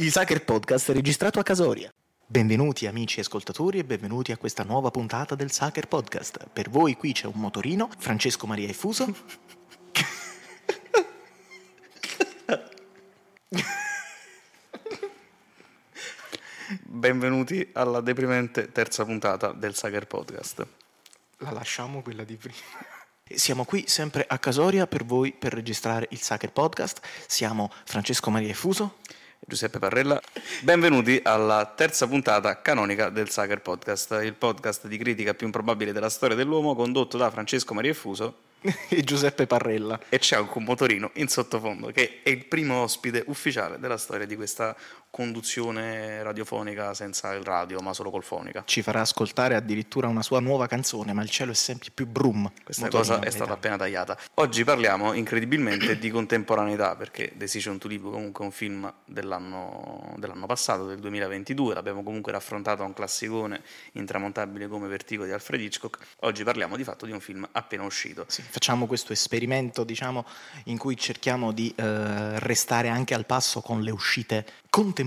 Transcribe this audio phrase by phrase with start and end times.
[0.00, 1.92] il Sacher Podcast registrato a Casoria.
[2.24, 6.48] Benvenuti amici ascoltatori e benvenuti a questa nuova puntata del Sacher Podcast.
[6.50, 9.14] Per voi qui c'è un motorino, Francesco Maria Effuso.
[16.82, 20.66] Benvenuti alla deprimente terza puntata del Sager Podcast.
[21.40, 22.56] La lasciamo quella di prima.
[23.34, 27.02] Siamo qui sempre a Casoria per voi per registrare il Sacher Podcast.
[27.26, 28.96] Siamo Francesco Maria Effuso.
[29.46, 30.20] Giuseppe Parrella.
[30.62, 36.10] Benvenuti alla terza puntata canonica del Sager Podcast, il podcast di critica più improbabile della
[36.10, 38.42] storia dell'uomo, condotto da Francesco Maria Effuso
[38.88, 39.98] e Giuseppe Parrella.
[40.08, 44.26] E c'è anche un motorino in sottofondo che è il primo ospite ufficiale della storia
[44.26, 44.76] di questa
[45.10, 48.62] conduzione radiofonica senza il radio, ma solo col fonica.
[48.64, 52.50] Ci farà ascoltare addirittura una sua nuova canzone, ma il cielo è sempre più brum.
[52.62, 54.16] Questa cosa è stata appena tagliata.
[54.34, 60.46] Oggi parliamo incredibilmente di contemporaneità, perché Decision to Live comunque è un film dell'anno, dell'anno
[60.46, 65.98] passato, del 2022, l'abbiamo comunque raffrontato a un classicone intramontabile come Vertigo di Alfred Hitchcock.
[66.20, 68.24] Oggi parliamo di fatto di un film appena uscito.
[68.28, 70.24] Sì, facciamo questo esperimento, diciamo,
[70.64, 74.99] in cui cerchiamo di eh, restare anche al passo con le uscite contemporanee.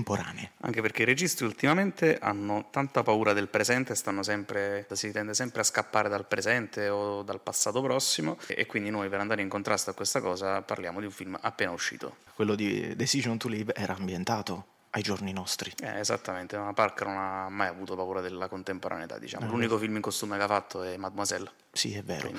[0.61, 5.63] Anche perché i registi ultimamente hanno tanta paura del presente, sempre, si tende sempre a
[5.63, 9.93] scappare dal presente o dal passato prossimo e quindi noi per andare in contrasto a
[9.93, 12.17] questa cosa parliamo di un film appena uscito.
[12.33, 15.71] Quello di Decision to Live era ambientato ai giorni nostri.
[15.81, 19.47] Eh, esattamente, ma Parker non ha mai avuto paura della contemporaneità, diciamo.
[19.47, 21.49] L'unico film in costume che ha fatto è Mademoiselle.
[21.71, 22.31] Sì, è vero.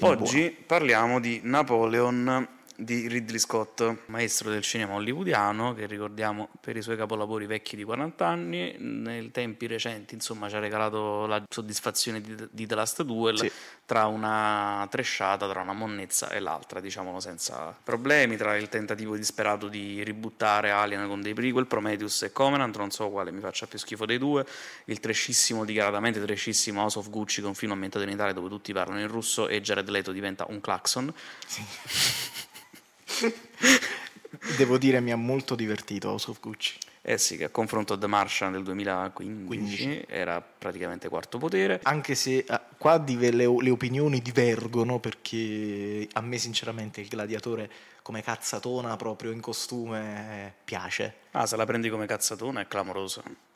[0.00, 0.54] Oggi buono.
[0.66, 6.96] parliamo di Napoleon di Ridley Scott, maestro del cinema hollywoodiano, che ricordiamo per i suoi
[6.96, 12.34] capolavori vecchi di 40 anni, nei tempi recenti insomma ci ha regalato la soddisfazione di,
[12.50, 13.50] di The Last Duel sì.
[13.84, 19.68] tra una tresciata, tra una monnezza e l'altra, diciamolo senza problemi, tra il tentativo disperato
[19.68, 23.78] di ributtare Alien con dei prequel, Prometheus e Covenant, non so quale mi faccia più
[23.78, 24.44] schifo dei due,
[24.86, 29.00] il trescissimo, dichiaratamente trescissimo House of Gucci con film ambientato in Italia dove tutti parlano
[29.00, 31.12] in russo e Jared Leto diventa un clacson.
[31.46, 31.62] Sì.
[34.56, 36.78] Devo dire mi ha molto divertito House of Gucci.
[37.04, 40.04] Eh sì, che a confronto The Martian del 2015 15.
[40.08, 41.80] era praticamente quarto potere.
[41.82, 47.70] Anche se ah, qua le, le, opinioni divergono perché a me sinceramente il gladiatore
[48.02, 51.14] come cazzatona proprio in costume piace.
[51.32, 53.50] Ah, se la prendi come cazzatona è clamoroso.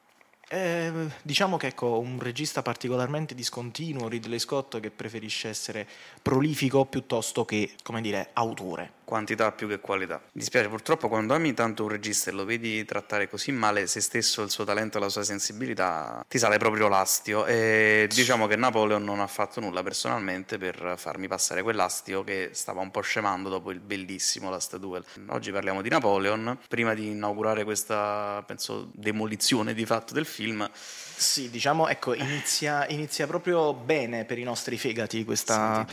[0.49, 0.93] Eh,
[1.23, 5.87] diciamo che ecco, un regista particolarmente discontinuo, Ridley Scott, che preferisce essere
[6.23, 10.17] prolifico piuttosto che, come dire, autore quantità più che qualità.
[10.17, 14.01] Mi dispiace purtroppo quando ami tanto un regista e lo vedi trattare così male se
[14.01, 18.57] stesso, il suo talento e la sua sensibilità, ti sale proprio l'astio e diciamo che
[18.57, 23.49] Napoleon non ha fatto nulla personalmente per farmi passare quell'astio che stava un po' scemando
[23.49, 25.05] dopo il bellissimo Last Duel.
[25.29, 30.35] Oggi parliamo di Napoleon, prima di inaugurare questa, penso, demolizione di fatto del film.
[30.73, 35.87] Sì, diciamo, ecco, inizia, inizia proprio bene per i nostri fegati questa,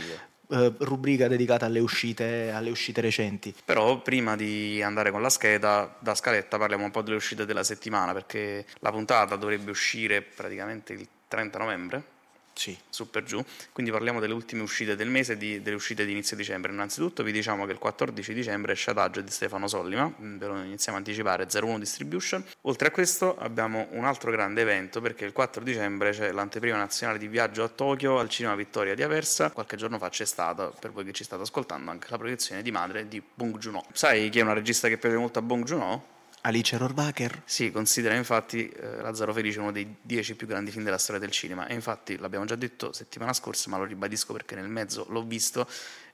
[0.50, 3.56] eh, rubrica dedicata alle uscite, alle uscite recenti.
[3.64, 7.64] Però prima di andare con la scheda, da scaletta parliamo un po' delle uscite della
[7.64, 12.04] settimana, perché la puntata dovrebbe uscire praticamente il 30 novembre
[12.54, 12.78] sì.
[12.90, 13.44] su per giù.
[13.72, 16.72] Quindi parliamo delle ultime uscite del mese e delle uscite di inizio dicembre.
[16.72, 20.58] Innanzitutto vi diciamo che il 14 dicembre esce Adagio di Stefano Sollima, mm, ve lo
[20.64, 22.44] iniziamo a anticipare, 01 Distribution.
[22.62, 27.20] Oltre a questo abbiamo un altro grande evento perché il 4 dicembre c'è l'anteprima nazionale
[27.20, 29.52] di viaggio a Tokyo al Cinema Vittoria di Aversa.
[29.52, 32.72] Qualche giorno fa c'è stata, per voi che ci state ascoltando, anche la proiezione di
[32.72, 33.86] madre di Bong Joon-ho.
[33.92, 36.13] Sai chi è una regista che piace molto a Bong Joon-ho?
[36.46, 37.42] Alice Rohrwacher?
[37.46, 41.32] Sì, considera infatti eh, Lazzaro Felice uno dei dieci più grandi film della storia del
[41.32, 45.24] cinema e infatti l'abbiamo già detto settimana scorsa ma lo ribadisco perché nel mezzo l'ho
[45.24, 45.66] visto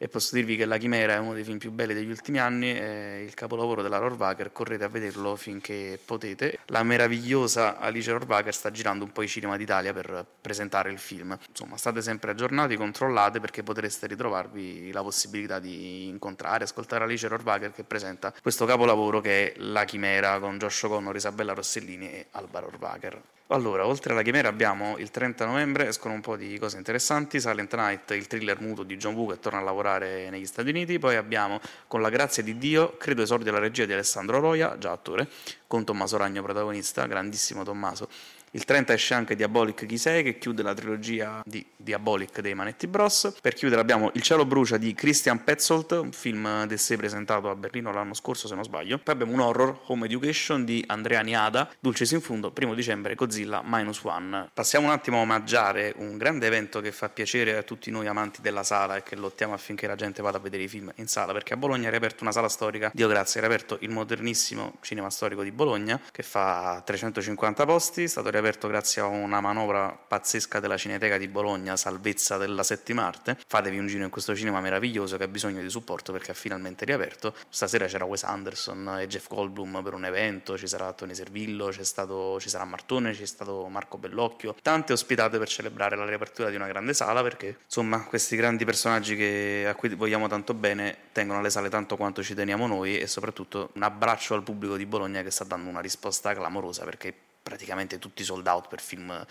[0.02, 2.74] e posso dirvi che La Chimera è uno dei film più belli degli ultimi anni,
[2.74, 6.60] è il capolavoro della Rohrwacher, correte a vederlo finché potete.
[6.68, 11.38] La meravigliosa Alice Rohrwacher sta girando un po' i cinema d'Italia per presentare il film.
[11.50, 17.74] Insomma, state sempre aggiornati, controllate perché potreste ritrovarvi la possibilità di incontrare, ascoltare Alice Rohrwacher
[17.74, 22.60] che presenta questo capolavoro che è La Chimera con Josh Connor, Isabella Rossellini e Alba
[22.60, 23.22] Rohrwacher.
[23.52, 27.74] Allora, oltre alla Chimera abbiamo il 30 novembre, escono un po' di cose interessanti, Silent
[27.74, 31.16] Night, il thriller muto di John Woo che torna a lavorare negli Stati Uniti, poi
[31.16, 35.28] abbiamo Con la grazia di Dio, credo esordio alla regia di Alessandro Roia, già attore,
[35.66, 38.08] con Tommaso Ragno protagonista, grandissimo Tommaso,
[38.52, 42.88] Il 30 esce anche Diabolic Chi sei, che chiude la trilogia di Diabolic dei Manetti
[42.88, 43.36] Bros.
[43.40, 47.92] Per chiudere abbiamo Il cielo brucia di Christian Petzold, un film sé presentato a Berlino
[47.92, 48.98] l'anno scorso se non sbaglio.
[48.98, 53.62] Poi abbiamo un horror, Home Education di Andrea Niada, Dulce in fondo, primo dicembre, Godzilla
[53.64, 54.50] Minus One.
[54.52, 58.42] Passiamo un attimo a omaggiare un grande evento che fa piacere a tutti noi amanti
[58.42, 61.34] della sala e che lottiamo affinché la gente vada a vedere i film in sala,
[61.34, 65.12] perché a Bologna è riaperto una sala storica, Dio grazie, è riaperto il modernissimo cinema
[65.12, 68.38] storico di Bologna, che fa 350 posti, è stato riaperto
[68.68, 73.38] grazie a una manovra pazzesca della Cineteca di Bologna, salvezza della settima arte.
[73.46, 76.86] Fatevi un giro in questo cinema meraviglioso che ha bisogno di supporto perché è finalmente
[76.86, 77.34] riaperto.
[77.50, 82.40] Stasera c'era Wes Anderson e Jeff Goldblum per un evento, ci sarà Tony Servillo, stato,
[82.40, 86.68] ci sarà Martone, c'è stato Marco Bellocchio, tante ospitate per celebrare la riapertura di una
[86.68, 91.50] grande sala perché insomma questi grandi personaggi che, a cui vogliamo tanto bene tengono le
[91.50, 95.32] sale tanto quanto ci teniamo noi e soprattutto un abbraccio al pubblico di Bologna che
[95.32, 97.14] sta dando una risposta clamorosa perché
[97.50, 99.26] praticamente tutti sold out per film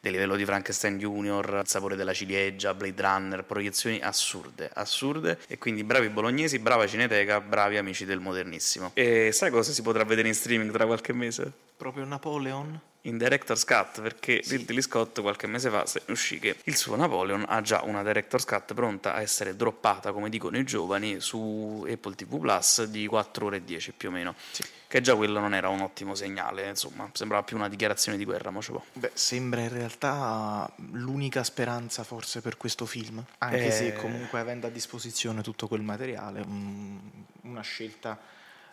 [0.00, 5.58] del livello di Frankenstein Junior, Il sapore della ciliegia, Blade Runner, proiezioni assurde, assurde e
[5.58, 8.92] quindi bravi bolognesi, brava Cineteca, bravi amici del modernissimo.
[8.94, 11.52] E sai cosa si potrà vedere in streaming tra qualche mese?
[11.76, 12.80] Proprio Napoleon?
[13.02, 14.56] in Director's Cut perché sì.
[14.56, 18.74] Ridley Scott qualche mese fa uscì che il suo Napoleon ha già una Director's Cut
[18.74, 23.56] pronta a essere droppata come dicono i giovani su Apple TV Plus di 4 ore
[23.58, 24.64] e 10 più o meno sì.
[24.88, 28.50] Che già quello non era un ottimo segnale insomma sembrava più una dichiarazione di guerra
[28.94, 33.70] Beh, sembra in realtà l'unica speranza forse per questo film anche eh...
[33.70, 36.42] se comunque avendo a disposizione tutto quel materiale
[37.42, 38.18] una scelta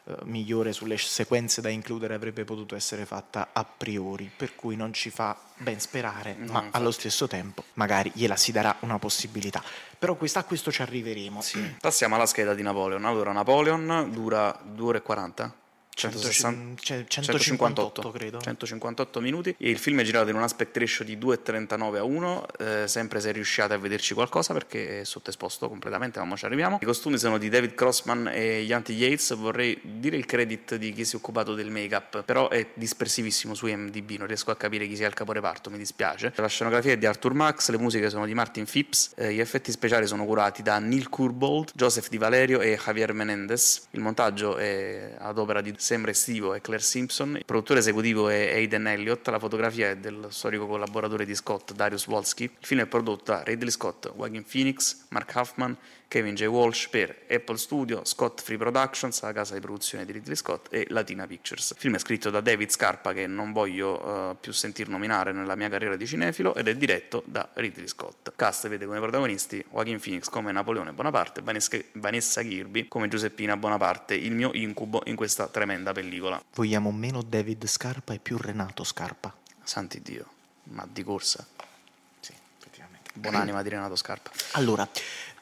[0.08, 4.94] eh, migliore sulle sequenze da includere avrebbe potuto essere fatta a priori, per cui non
[4.94, 6.78] ci fa ben sperare, no, ma infatti.
[6.78, 9.64] allo stesso tempo magari gliela si darà una possibilità.
[9.98, 11.42] Però questa, a questo ci arriveremo.
[11.42, 11.76] Sì.
[11.82, 13.04] Passiamo alla scheda di Napoleon.
[13.04, 15.54] Allora, Napoleon dura 2 ore e 40
[15.96, 18.42] 160, 158, credo.
[18.42, 19.56] 158 minuti.
[19.58, 22.46] E il film è girato in un aspect ratio di 2,39 a 1.
[22.60, 26.80] Eh, sempre se riusciate a vederci qualcosa perché è sottoesposto completamente, ma ci arriviamo.
[26.82, 29.36] I costumi sono di David Crossman e Yanti Yates.
[29.36, 33.68] Vorrei dire il credit di chi si è occupato del make-up, però è dispersivissimo su
[33.68, 34.18] IMDb.
[34.18, 36.34] Non riesco a capire chi sia il caporeparto, mi dispiace.
[36.36, 39.72] La scenografia è di Arthur Max, le musiche sono di Martin Phipps, eh, gli effetti
[39.72, 43.88] speciali sono curati da Neil Kurbold, Joseph Di Valerio e Javier Menendez.
[43.92, 48.56] Il montaggio è ad opera di Sembra estivo è Claire Simpson, il produttore esecutivo è
[48.56, 52.46] Aiden Elliott, la fotografia è del storico collaboratore di Scott Darius Wolski.
[52.46, 56.46] Il film è prodotto da Ridley Scott, Joaquin Phoenix, Mark Huffman, Kevin J.
[56.46, 60.86] Walsh per Apple Studio, Scott Free Productions, la casa di produzione di Ridley Scott e
[60.90, 61.72] Latina Pictures.
[61.72, 65.56] Il film è scritto da David Scarpa che non voglio uh, più sentir nominare nella
[65.56, 68.34] mia carriera di cinefilo ed è diretto da Ridley Scott.
[68.36, 74.34] Cast vede come protagonisti Joaquin Phoenix come Napoleone Bonaparte, Vanessa Kirby come Giuseppina Bonaparte, il
[74.34, 76.42] mio incubo in questa tremenda pellicola.
[76.54, 79.34] Vogliamo meno David Scarpa e più Renato Scarpa.
[79.64, 80.26] Santi Dio,
[80.66, 81.46] ma di corsa.
[82.20, 83.12] Sì, effettivamente.
[83.14, 84.30] Buonanima di Renato Scarpa.
[84.52, 84.88] Allora,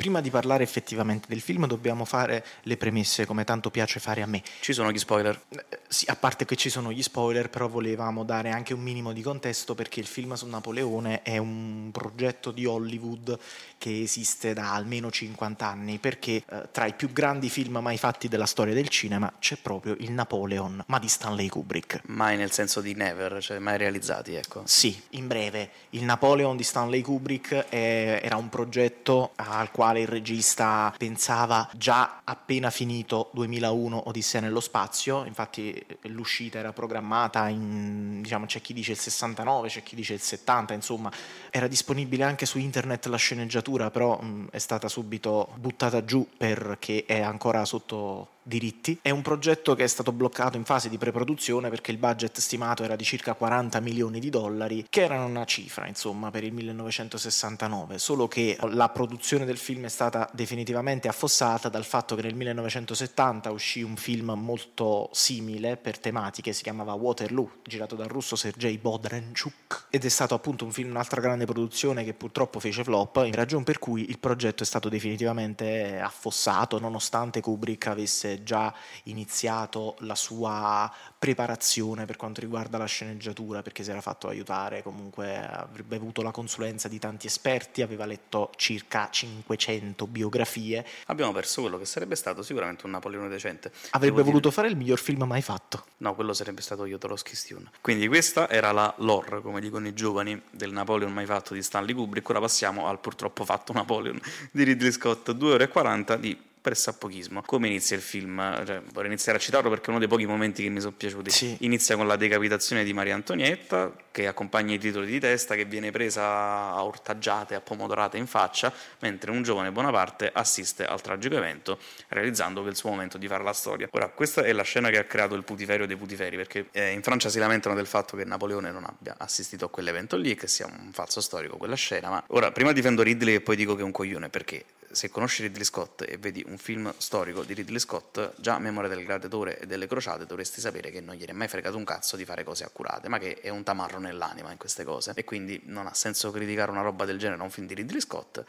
[0.04, 4.26] prima di parlare effettivamente del film dobbiamo fare le premesse come tanto piace fare a
[4.26, 4.44] me.
[4.60, 5.44] Ci sono gli spoiler?
[5.48, 9.14] Eh, sì, a parte che ci sono gli spoiler, però volevamo dare anche un minimo
[9.14, 13.40] di contesto perché il film su Napoleone è un progetto di Hollywood
[13.78, 18.28] che esiste da almeno 50 anni perché eh, tra i più grandi film mai fatti
[18.28, 22.02] della storia del cinema c'è proprio il Napoleon, ma di Stanley Kubrick.
[22.08, 24.64] Mai nel senso di never, cioè mai realizzati, ecco.
[24.66, 30.08] Sì, in breve, il Napoleon di Stanley Kubrick è, era un progetto al quale il
[30.08, 38.46] regista pensava già appena finito 2001 Odissea nello spazio, infatti l'uscita era programmata in, diciamo,
[38.46, 41.12] c'è chi dice il 69, c'è chi dice il 70, insomma,
[41.50, 47.06] era disponibile anche su internet la sceneggiatura però mh, è stata subito buttata giù perché
[47.06, 49.00] è ancora sotto diritti.
[49.02, 52.84] È un progetto che è stato bloccato in fase di preproduzione perché il budget stimato
[52.84, 57.98] era di circa 40 milioni di dollari, che erano una cifra, insomma, per il 1969,
[57.98, 63.52] solo che la produzione del film è stata definitivamente affossata dal fatto che nel 1970
[63.52, 69.88] uscì un film molto simile per tematiche, si chiamava Waterloo, girato dal russo Sergei Bodrenchuk,
[69.90, 73.80] ed è stato appunto un film, un'altra grande produzione che purtroppo fece flop, ragione per
[73.80, 78.74] cui il progetto è stato definitivamente affossato, nonostante Kubrick avesse già
[79.04, 85.38] iniziato la sua preparazione per quanto riguarda la sceneggiatura, perché si era fatto aiutare, comunque
[85.38, 90.86] avrebbe avuto la consulenza di tanti esperti, aveva letto circa 500 biografie.
[91.06, 93.72] Abbiamo perso quello che sarebbe stato sicuramente un Napoleone decente.
[93.92, 94.62] Avrebbe Devo voluto dire...
[94.62, 95.86] fare il miglior film mai fatto.
[95.98, 97.70] No, quello sarebbe stato Jodorowsky Stune.
[97.82, 101.94] Quindi questa era la lore, come dicono i giovani, del Napoleon mai fatto di Stanley
[101.94, 102.28] Kubrick.
[102.30, 104.20] Ora passiamo al purtroppo fatto Napoleon
[104.52, 107.42] di Ridley Scott, 2 ore e 40 di pressappochismo.
[107.46, 108.40] Come inizia il film?
[108.66, 111.30] Cioè, vorrei iniziare a citarlo perché è uno dei pochi momenti che mi sono piaciuti.
[111.30, 111.58] Sì.
[111.60, 115.92] Inizia con la decapitazione di Maria Antonietta, che accompagna i titoli di testa, che viene
[115.92, 121.78] presa a ortaggiate, a pomodorate in faccia, mentre un giovane Bonaparte assiste al tragico evento,
[122.08, 123.90] realizzando che è il suo momento di fare la storia.
[123.92, 127.04] Ora, questa è la scena che ha creato il putiferio dei putiferi, perché eh, in
[127.04, 130.66] Francia si lamentano del fatto che Napoleone non abbia assistito a quell'evento lì, che sia
[130.66, 133.84] un falso storico quella scena, ma ora prima difendo Ridley e poi dico che è
[133.84, 134.64] un coglione, perché
[134.94, 138.90] se conosci Ridley Scott e vedi un film storico di Ridley Scott, già a memoria
[138.90, 142.16] del gladiatore e delle crociate dovresti sapere che non gli è mai fregato un cazzo
[142.16, 145.12] di fare cose accurate, ma che è un tamarro nell'anima in queste cose.
[145.16, 148.00] E quindi non ha senso criticare una roba del genere a un film di Ridley
[148.00, 148.44] Scott,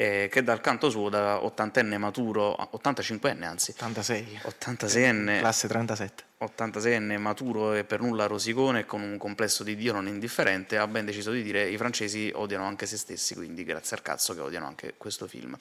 [0.00, 4.40] eh, che dal canto suo, da ottantenne maturo, 85enne anzi, 86.
[4.44, 6.24] 86enne, Classe 37.
[6.40, 11.04] 86enne maturo e per nulla rosicone con un complesso di Dio non indifferente, ha ben
[11.04, 14.66] deciso di dire i francesi odiano anche se stessi, quindi grazie al cazzo che odiano
[14.66, 15.58] anche questo film.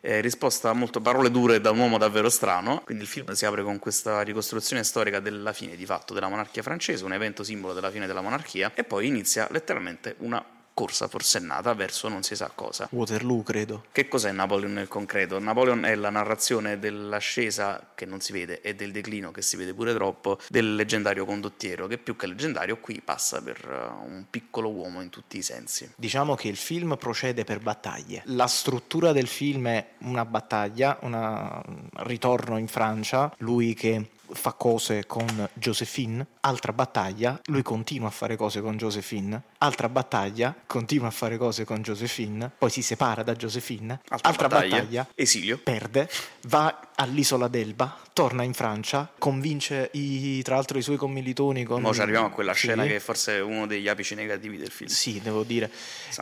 [0.00, 3.44] Eh, risposta a molto parole dure da un uomo davvero strano, quindi il film si
[3.44, 7.74] apre con questa ricostruzione storica della fine di fatto della monarchia francese, un evento simbolo
[7.74, 10.42] della fine della monarchia, e poi inizia letteralmente una
[10.78, 12.86] corsa forsennata verso non si sa cosa.
[12.92, 13.86] Waterloo, credo.
[13.90, 15.40] Che cos'è Napoleon nel concreto?
[15.40, 19.74] Napoleon è la narrazione dell'ascesa che non si vede e del declino che si vede
[19.74, 24.70] pure troppo del leggendario condottiero, che più che leggendario qui passa per uh, un piccolo
[24.70, 25.90] uomo in tutti i sensi.
[25.96, 28.22] Diciamo che il film procede per battaglie.
[28.26, 31.60] La struttura del film è una battaglia, un
[32.04, 38.36] ritorno in Francia, lui che fa cose con Josephine, altra battaglia, lui continua a fare
[38.36, 43.34] cose con Josephine, altra battaglia, continua a fare cose con Josephine, poi si separa da
[43.34, 46.08] Josephine, altra, altra battaglia, battaglia, esilio, perde,
[46.42, 51.84] va all'isola d'Elba, torna in Francia, convince i, tra l'altro i suoi commilitoni con...
[51.84, 52.88] Ora arriviamo a quella scena Sì.
[52.88, 54.90] che forse è uno degli apici negativi del film.
[54.90, 55.70] Sì, devo dire.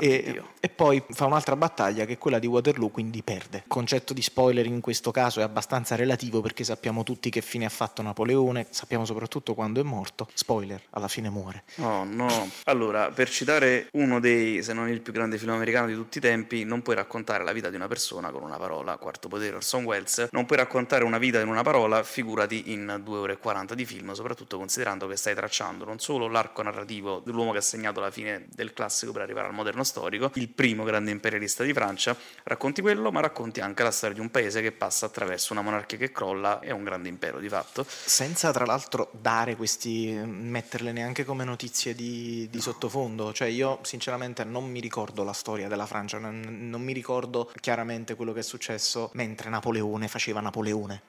[0.00, 3.58] E, e poi fa un'altra battaglia che è quella di Waterloo, quindi perde.
[3.58, 7.64] Il concetto di spoiler in questo caso è abbastanza relativo perché sappiamo tutti che fine
[7.64, 10.28] ha fatto Napoleone, sappiamo soprattutto quando è morto.
[10.34, 11.62] Spoiler, alla fine muore.
[11.76, 12.50] Oh no.
[12.64, 16.20] Allora, per citare uno dei, se non il più grande film americano di tutti i
[16.20, 18.98] tempi, non puoi raccontare la vita di una persona con una parola.
[18.98, 20.28] Quarto potere, Orson Welles.
[20.32, 20.64] Non puoi raccontare
[21.04, 25.06] una vita in una parola, figurati in 2 ore e 40 di film, soprattutto considerando
[25.06, 29.12] che stai tracciando non solo l'arco narrativo dell'uomo che ha segnato la fine del classico
[29.12, 33.60] per arrivare al moderno storico, il primo grande imperialista di Francia, racconti quello, ma racconti
[33.60, 36.84] anche la storia di un paese che passa attraverso una monarchia che crolla e un
[36.84, 37.84] grande impero di fatto.
[37.88, 43.32] Senza tra l'altro dare questi, metterle neanche come notizie di, di sottofondo.
[43.32, 48.14] Cioè io sinceramente non mi ricordo la storia della Francia, non, non mi ricordo chiaramente
[48.14, 50.55] quello che è successo mentre Napoleone faceva Napoleone.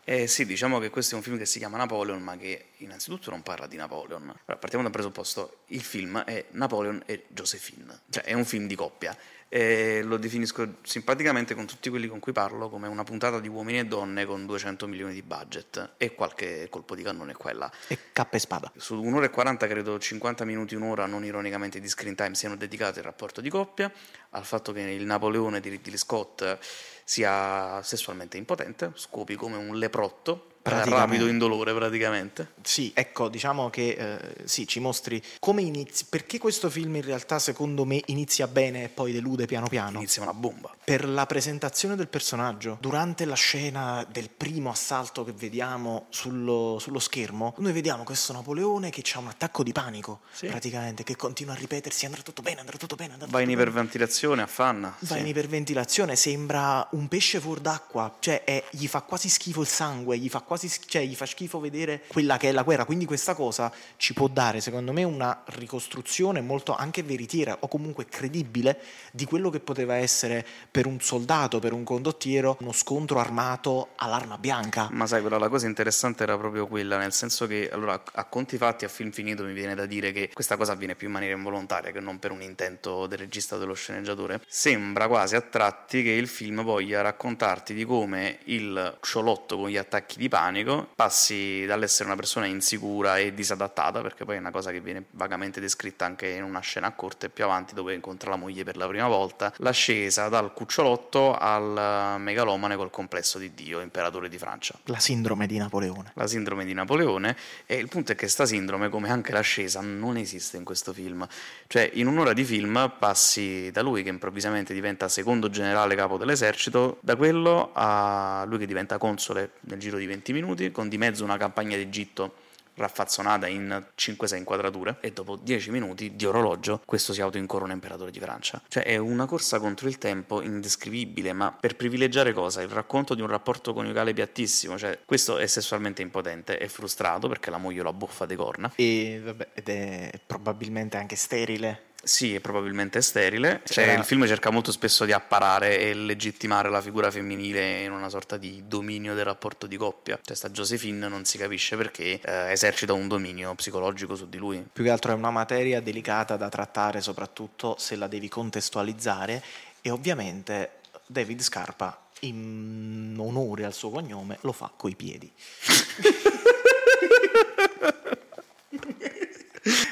[0.04, 3.30] Eh sì, diciamo che questo è un film che si chiama Napoleon, ma che innanzitutto
[3.30, 4.22] non parla di Napoleon.
[4.24, 8.68] Allora, partiamo da un presupposto: il film è Napoleon e Josephine, cioè è un film
[8.68, 9.18] di coppia.
[9.50, 13.80] E lo definisco simpaticamente con tutti quelli con cui parlo come una puntata di uomini
[13.80, 17.72] e donne con 200 milioni di budget e qualche colpo di cannone qua e là.
[17.88, 18.72] E cappa e spada.
[18.76, 23.00] Su un'ora e 40, credo 50 minuti, un'ora, non ironicamente di screen time, siano dedicati
[23.00, 23.92] al rapporto di coppia,
[24.32, 26.58] al fatto che il Napoleone di Ridley Scott
[27.06, 30.56] sia sessualmente impotente, scopi come un leprotto.
[30.70, 32.54] Rapido indolore praticamente.
[32.62, 37.40] Sì, ecco, diciamo che eh, sì, ci mostri come inizi, perché questo film in realtà
[37.40, 39.98] secondo me inizia bene e poi delude piano piano.
[39.98, 40.76] Inizia una bomba.
[40.84, 47.00] Per la presentazione del personaggio, durante la scena del primo assalto che vediamo sullo, sullo
[47.00, 50.48] schermo, noi vediamo questo Napoleone che ha un attacco di panico, Sì.
[50.48, 53.56] praticamente, che continua a ripetersi andrà tutto bene, andrà tutto bene, andrà Va in tutto
[53.58, 53.70] bene.
[53.70, 54.96] iperventilazione, affanna.
[55.00, 55.20] Va sì.
[55.22, 60.18] in iperventilazione, sembra un pesce fuor d'acqua, cioè è- gli fa quasi schifo il sangue,
[60.18, 62.86] gli fa quasi sch- cioè, gli fa schifo vedere quella che è la guerra.
[62.86, 68.06] Quindi questa cosa ci può dare, secondo me, una ricostruzione molto anche veritiera o comunque
[68.06, 68.80] credibile
[69.12, 74.38] di quello che poteva essere per un soldato, per un condottiero, uno scontro armato all'arma
[74.38, 74.90] bianca.
[74.92, 78.58] Ma sai, però la cosa interessante era proprio quella, nel senso che, allora, a conti
[78.58, 81.36] fatti, a film finito, mi viene da dire che questa cosa avviene più in maniera
[81.36, 84.42] involontaria che non per un intento del regista o dello sceneggiatore.
[84.48, 89.78] Sembra quasi a tratti che il film voglia raccontarti di come il sciolotto con gli
[89.78, 90.47] attacchi di panico
[90.96, 95.60] passi dall'essere una persona insicura e disadattata, perché poi è una cosa che viene vagamente
[95.60, 98.88] descritta anche in una scena a corte più avanti dove incontra la moglie per la
[98.88, 105.00] prima volta, l'ascesa dal cucciolotto al megalomane col complesso di Dio, imperatore di Francia La
[105.00, 106.12] sindrome di Napoleone.
[106.14, 107.36] la sindrome di Napoleone
[107.66, 111.28] e il punto è che sta sindrome come anche l'ascesa non esiste in questo film
[111.68, 116.98] cioè in un'ora di film passi da lui che improvvisamente diventa secondo generale capo dell'esercito
[117.02, 121.24] da quello a lui che diventa console nel giro di 20 minuti con di mezzo
[121.24, 122.46] una campagna d'Egitto
[122.78, 128.20] raffazzonata in 5-6 inquadrature e dopo 10 minuti di orologio questo si autoincorona imperatore di
[128.20, 128.62] Francia.
[128.68, 132.62] Cioè è una corsa contro il tempo indescrivibile, ma per privilegiare cosa?
[132.62, 137.50] Il racconto di un rapporto coniugale piattissimo, cioè questo è sessualmente impotente, è frustrato perché
[137.50, 138.72] la moglie lo abbuffa di corna.
[138.76, 141.86] E vabbè, ed è probabilmente anche sterile.
[142.08, 143.62] Sì, è probabilmente sterile.
[143.66, 148.08] Cioè, il film cerca molto spesso di apparare e legittimare la figura femminile in una
[148.08, 150.18] sorta di dominio del rapporto di coppia.
[150.22, 154.66] Cioè, sta Josephine non si capisce perché eh, esercita un dominio psicologico su di lui.
[154.72, 159.44] Più che altro è una materia delicata da trattare, soprattutto se la devi contestualizzare.
[159.82, 165.30] E ovviamente David Scarpa, in onore al suo cognome, lo fa coi piedi.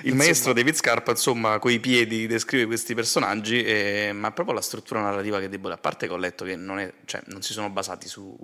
[0.03, 5.01] Il maestro David Scarpa, insomma, coi piedi descrive questi personaggi, eh, ma proprio la struttura
[5.01, 5.73] narrativa che è debole.
[5.73, 8.35] A parte che ho letto che non, è, cioè, non si sono basati su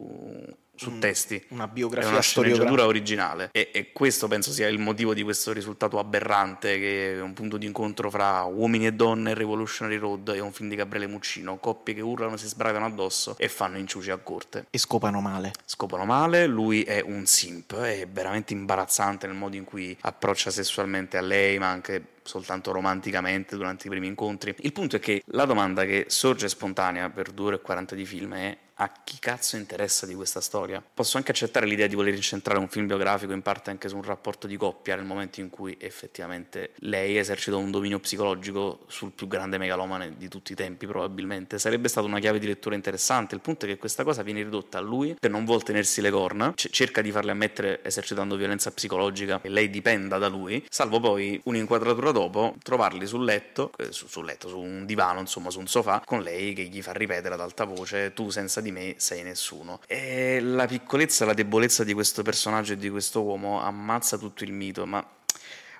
[0.81, 1.43] su testi.
[1.49, 3.49] Una biografia è una sceneggiatura originale.
[3.51, 7.57] E, e, questo penso sia il motivo di questo risultato aberrante, che è un punto
[7.57, 11.57] di incontro fra uomini e donne, Revolutionary Road e un film di Gabriele Muccino.
[11.57, 14.65] Coppie che urlano, si sbravano addosso e fanno inciuci a corte.
[14.71, 15.51] E scopano male.
[15.65, 21.17] Scopano male, lui è un simp, è veramente imbarazzante nel modo in cui approccia sessualmente
[21.17, 24.53] a lei, ma anche soltanto romanticamente durante i primi incontri.
[24.59, 28.05] Il punto è che la domanda che sorge spontanea per 2 ore e 40 di
[28.05, 30.83] film è a chi cazzo interessa di questa storia?
[30.93, 34.01] Posso anche accettare l'idea di voler incentrare un film biografico in parte anche su un
[34.01, 39.27] rapporto di coppia nel momento in cui effettivamente lei esercita un dominio psicologico sul più
[39.27, 41.59] grande megalomane di tutti i tempi probabilmente.
[41.59, 43.35] Sarebbe stata una chiave di lettura interessante.
[43.35, 46.09] Il punto è che questa cosa viene ridotta a lui che non vuole tenersi le
[46.09, 50.99] corna, c- cerca di farle ammettere esercitando violenza psicologica e lei dipenda da lui, salvo
[50.99, 55.59] poi un'inquadratura dopo trovarli sul letto, eh, su, sul letto, su un divano, insomma su
[55.59, 58.95] un sofà, con lei che gli fa ripetere ad alta voce tu senza di me
[58.97, 59.81] sei nessuno.
[59.85, 64.51] E la piccolezza la debolezza di questo personaggio e di questo uomo ammazza tutto il
[64.51, 65.05] mito, ma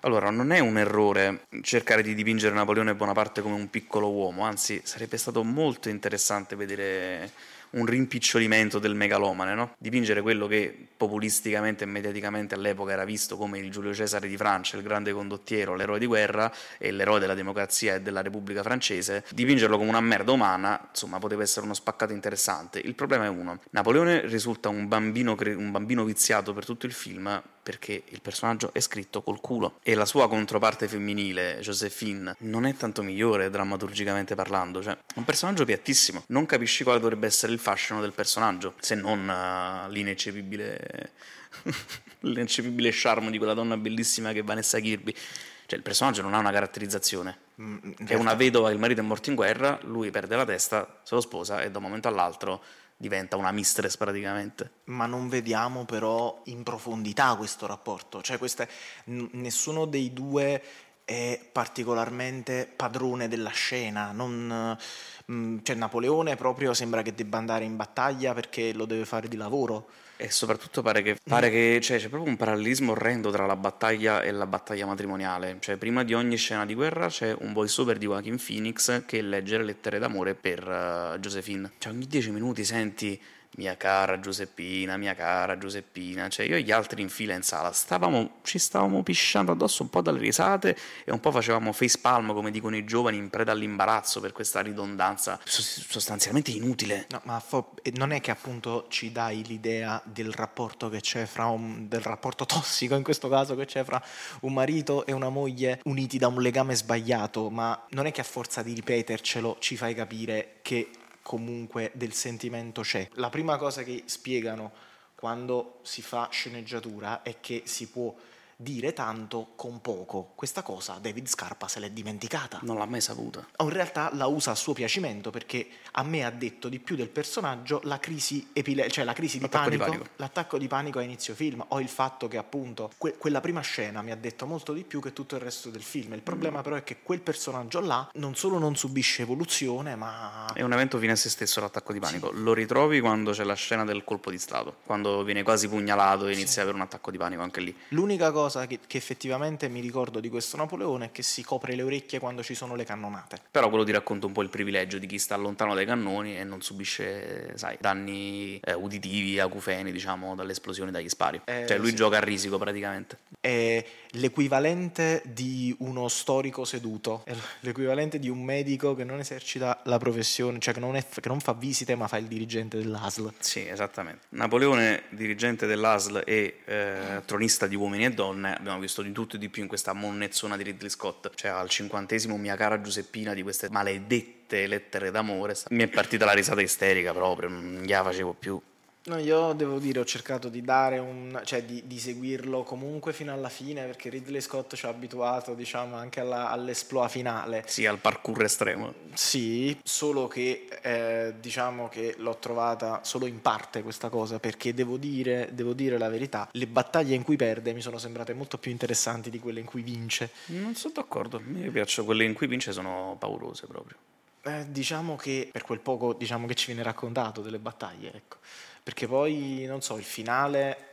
[0.04, 4.82] allora, non è un errore cercare di dipingere Napoleone Bonaparte come un piccolo uomo, anzi
[4.84, 7.32] sarebbe stato molto interessante vedere
[7.72, 9.76] un rimpicciolimento del megalomane, no?
[9.78, 14.78] dipingere quello che populisticamente e mediaticamente all'epoca era visto come il Giulio Cesare di Francia,
[14.78, 19.78] il grande condottiero, l'eroe di guerra e l'eroe della democrazia e della Repubblica francese, dipingerlo
[19.78, 22.80] come una merda umana, insomma, poteva essere uno spaccato interessante.
[22.80, 27.42] Il problema è uno, Napoleone risulta un bambino, un bambino viziato per tutto il film
[27.62, 32.76] perché il personaggio è scritto col culo e la sua controparte femminile, Josephine, non è
[32.76, 38.02] tanto migliore drammaturgicamente parlando, cioè un personaggio piattissimo, non capisci quale dovrebbe essere il fascino
[38.02, 41.12] del personaggio, se non uh, l'ineccepibile
[42.22, 45.14] l'ineccepibile charme di quella donna bellissima che è Vanessa Kirby.
[45.14, 49.30] Cioè il personaggio non ha una caratterizzazione, mm, è una vedova, il marito è morto
[49.30, 52.62] in guerra, lui perde la testa, se lo sposa e da un momento all'altro
[52.98, 54.70] diventa una mistress praticamente.
[54.86, 58.68] Ma non vediamo però in profondità questo rapporto, cioè queste,
[59.06, 60.62] n- nessuno dei due
[61.06, 64.78] è particolarmente padrone della scena, non,
[65.26, 69.38] mh, cioè Napoleone proprio sembra che debba andare in battaglia perché lo deve fare di
[69.38, 69.88] lavoro
[70.22, 74.22] e soprattutto pare che, pare che cioè, c'è proprio un parallelismo orrendo tra la battaglia
[74.22, 75.58] e la battaglia matrimoniale.
[75.60, 79.58] Cioè, prima di ogni scena di guerra c'è un voiceover di Joaquin Phoenix che legge
[79.58, 81.72] le lettere d'amore per uh, Josephine.
[81.80, 83.20] Cioè, ogni dieci minuti senti
[83.58, 87.72] mia cara Giuseppina, mia cara Giuseppina, cioè io e gli altri in fila in sala
[87.72, 92.34] stavamo, ci stavamo pisciando addosso un po' dalle risate e un po' facevamo face palm
[92.34, 97.08] come dicono i giovani in preda all'imbarazzo per questa ridondanza sostanzialmente inutile.
[97.10, 101.46] No, ma fo- non è che appunto ci dai l'idea del rapporto che c'è fra
[101.48, 104.02] un, del rapporto tossico in questo caso che c'è fra
[104.42, 108.26] un marito e una moglie uniti da un legame sbagliato, ma non è che a
[108.26, 110.90] forza di ripetercelo ci fai capire che
[111.22, 113.08] comunque del sentimento c'è.
[113.14, 114.72] La prima cosa che spiegano
[115.16, 118.14] quando si fa sceneggiatura è che si può
[118.62, 120.32] dire tanto con poco.
[120.36, 122.60] Questa cosa David Scarpa se l'è dimenticata.
[122.64, 123.46] Non l'ha mai saputa.
[123.58, 126.96] O in realtà la usa a suo piacimento perché a me ha detto di più
[126.96, 131.00] del personaggio la crisi, epile- cioè la crisi di panico, di panico, l'attacco di panico
[131.00, 134.46] a inizio film o il fatto che appunto que- quella prima scena mi ha detto
[134.46, 136.14] molto di più che tutto il resto del film.
[136.14, 136.64] Il problema mm.
[136.64, 140.52] però è che quel personaggio là non solo non subisce evoluzione ma...
[140.54, 142.32] È un evento fine a se stesso l'attacco di panico.
[142.34, 142.42] Sì.
[142.42, 146.34] Lo ritrovi quando c'è la scena del colpo di Stato, quando viene quasi pugnalato e
[146.34, 146.60] inizia sì.
[146.60, 147.76] ad avere un attacco di panico anche lì.
[147.90, 151.76] L'unica cosa cosa che, che, effettivamente mi ricordo di questo Napoleone è che si copre
[151.76, 153.38] le orecchie quando ci sono le cannonate.
[153.50, 156.44] Però quello ti racconta un po' il privilegio di chi sta lontano dai cannoni e
[156.44, 161.42] non subisce, sai, danni eh, uditivi, acufeni, diciamo, dalle esplosioni, dagli spari.
[161.46, 161.96] Eh, cioè lui sì.
[161.96, 163.18] gioca a risico praticamente.
[163.40, 169.98] È l'equivalente di uno storico seduto, è l'equivalente di un medico che non esercita la
[169.98, 173.32] professione, cioè che non, è, che non fa visite ma fa il dirigente dell'ASL.
[173.40, 174.26] Sì, esattamente.
[174.30, 179.36] Napoleone, dirigente dell'ASL e eh, tronista di uomini e donne donne, abbiamo visto di tutto
[179.36, 181.32] e di più in questa monnezzona di Ridley Scott.
[181.36, 186.34] Cioè, al cinquantesimo, mia cara Giuseppina, di queste maledette lettere d'amore, mi è partita la
[186.34, 188.62] risata isterica proprio, non gliela facevo più.
[189.04, 193.34] No, io devo dire, ho cercato di dare un, cioè di, di, seguirlo comunque fino
[193.34, 197.64] alla fine perché Ridley Scott ci ha abituato, diciamo, anche alla, all'esploa finale.
[197.66, 198.94] Sì, al parkour estremo.
[199.14, 204.98] Sì, solo che eh, diciamo che l'ho trovata solo in parte questa cosa perché devo
[204.98, 208.70] dire, devo dire la verità, le battaglie in cui perde mi sono sembrate molto più
[208.70, 210.30] interessanti di quelle in cui vince.
[210.48, 213.98] Non sono d'accordo, mi piacciono quelle in cui vince, sono paurose proprio.
[214.44, 218.38] Eh, diciamo che per quel poco diciamo, che ci viene raccontato delle battaglie, ecco
[218.84, 220.90] perché poi, non so, il finale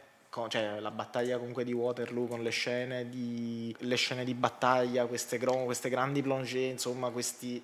[0.48, 5.38] cioè la battaglia comunque di Waterloo con le scene di, le scene di battaglia, queste,
[5.38, 7.61] queste grandi plongée, insomma, questi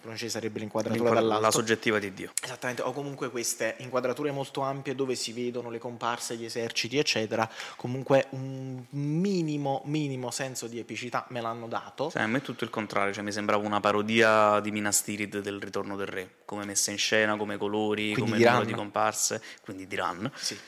[0.00, 1.58] plongée sarebbe l'inquadratura L'inquadra- dall'alto.
[1.58, 2.32] La soggettiva di Dio.
[2.42, 7.48] Esattamente, o comunque queste inquadrature molto ampie dove si vedono le comparse, gli eserciti, eccetera.
[7.76, 12.10] Comunque un minimo, minimo senso di epicità me l'hanno dato.
[12.10, 15.40] Sì, a me è tutto il contrario, cioè mi sembrava una parodia di Minas Tirith
[15.40, 19.42] del Ritorno del Re, come messa in scena, come colori, quindi come numero di comparse,
[19.62, 20.30] quindi di run.
[20.34, 20.58] Sì.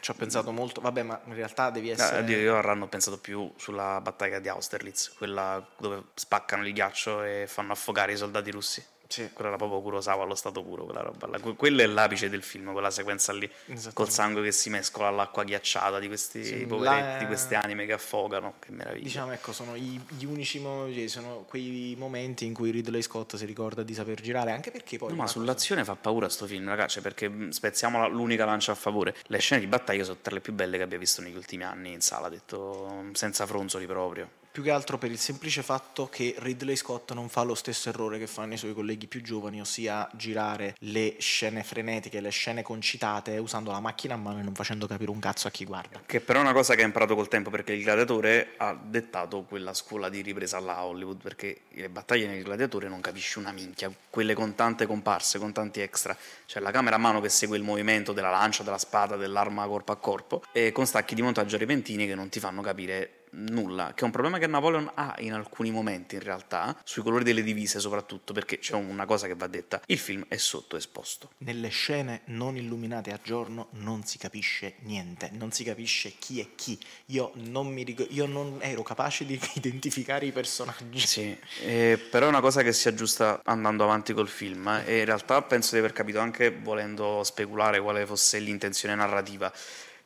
[0.00, 2.26] Ci ho pensato molto, vabbè, ma in realtà devi essere.
[2.26, 6.72] Eh, io a Run ho pensato più sulla battaglia di Austerlitz, quella dove spaccano il
[6.72, 8.84] ghiaccio e fanno affogare i soldati russi.
[9.08, 9.30] Sì.
[9.32, 11.38] Quella era proprio Kurosawa allo stato puro, quella roba là.
[11.40, 13.50] Quello è l'apice del film, quella sequenza lì,
[13.94, 17.18] col sangue che si mescola all'acqua ghiacciata di questi sì, poveretti, la...
[17.18, 19.04] di queste anime che affogano, che meraviglia.
[19.04, 23.46] Diciamo, ecco, sono gli, gli unici momenti, sono quei momenti in cui Ridley Scott si
[23.46, 25.08] ricorda di saper girare, anche perché poi...
[25.08, 25.94] No, ma sull'azione cosa...
[25.94, 29.16] fa paura sto film, ragazzi, perché spezziamo l'unica lancia a favore.
[29.28, 31.92] Le scene di battaglia sono tra le più belle che abbia visto negli ultimi anni
[31.92, 36.74] in sala, detto senza fronzoli proprio più che altro per il semplice fatto che Ridley
[36.74, 40.74] Scott non fa lo stesso errore che fanno i suoi colleghi più giovani, ossia girare
[40.80, 45.12] le scene frenetiche, le scene concitate usando la macchina a mano e non facendo capire
[45.12, 46.02] un cazzo a chi guarda.
[46.04, 49.42] Che però è una cosa che ha imparato col tempo perché il gladiatore ha dettato
[49.42, 53.92] quella scuola di ripresa alla Hollywood perché le battaglie nel gladiatore non capisci una minchia,
[54.10, 56.16] quelle con tante comparse, con tanti extra,
[56.46, 59.92] cioè la camera a mano che segue il movimento della lancia, della spada, dell'arma corpo
[59.92, 64.02] a corpo e con stacchi di montaggio repentini che non ti fanno capire nulla, che
[64.02, 67.80] è un problema che Napoleon ha in alcuni momenti in realtà, sui colori delle divise
[67.80, 71.30] soprattutto, perché c'è una cosa che va detta, il film è sottoesposto.
[71.38, 76.48] Nelle scene non illuminate a giorno non si capisce niente, non si capisce chi è
[76.54, 76.78] chi.
[77.06, 80.98] Io non, mi ric- io non ero capace di identificare i personaggi.
[80.98, 84.98] Sì, eh, però è una cosa che si aggiusta andando avanti col film eh, e
[85.00, 89.52] in realtà penso di aver capito anche volendo speculare quale fosse l'intenzione narrativa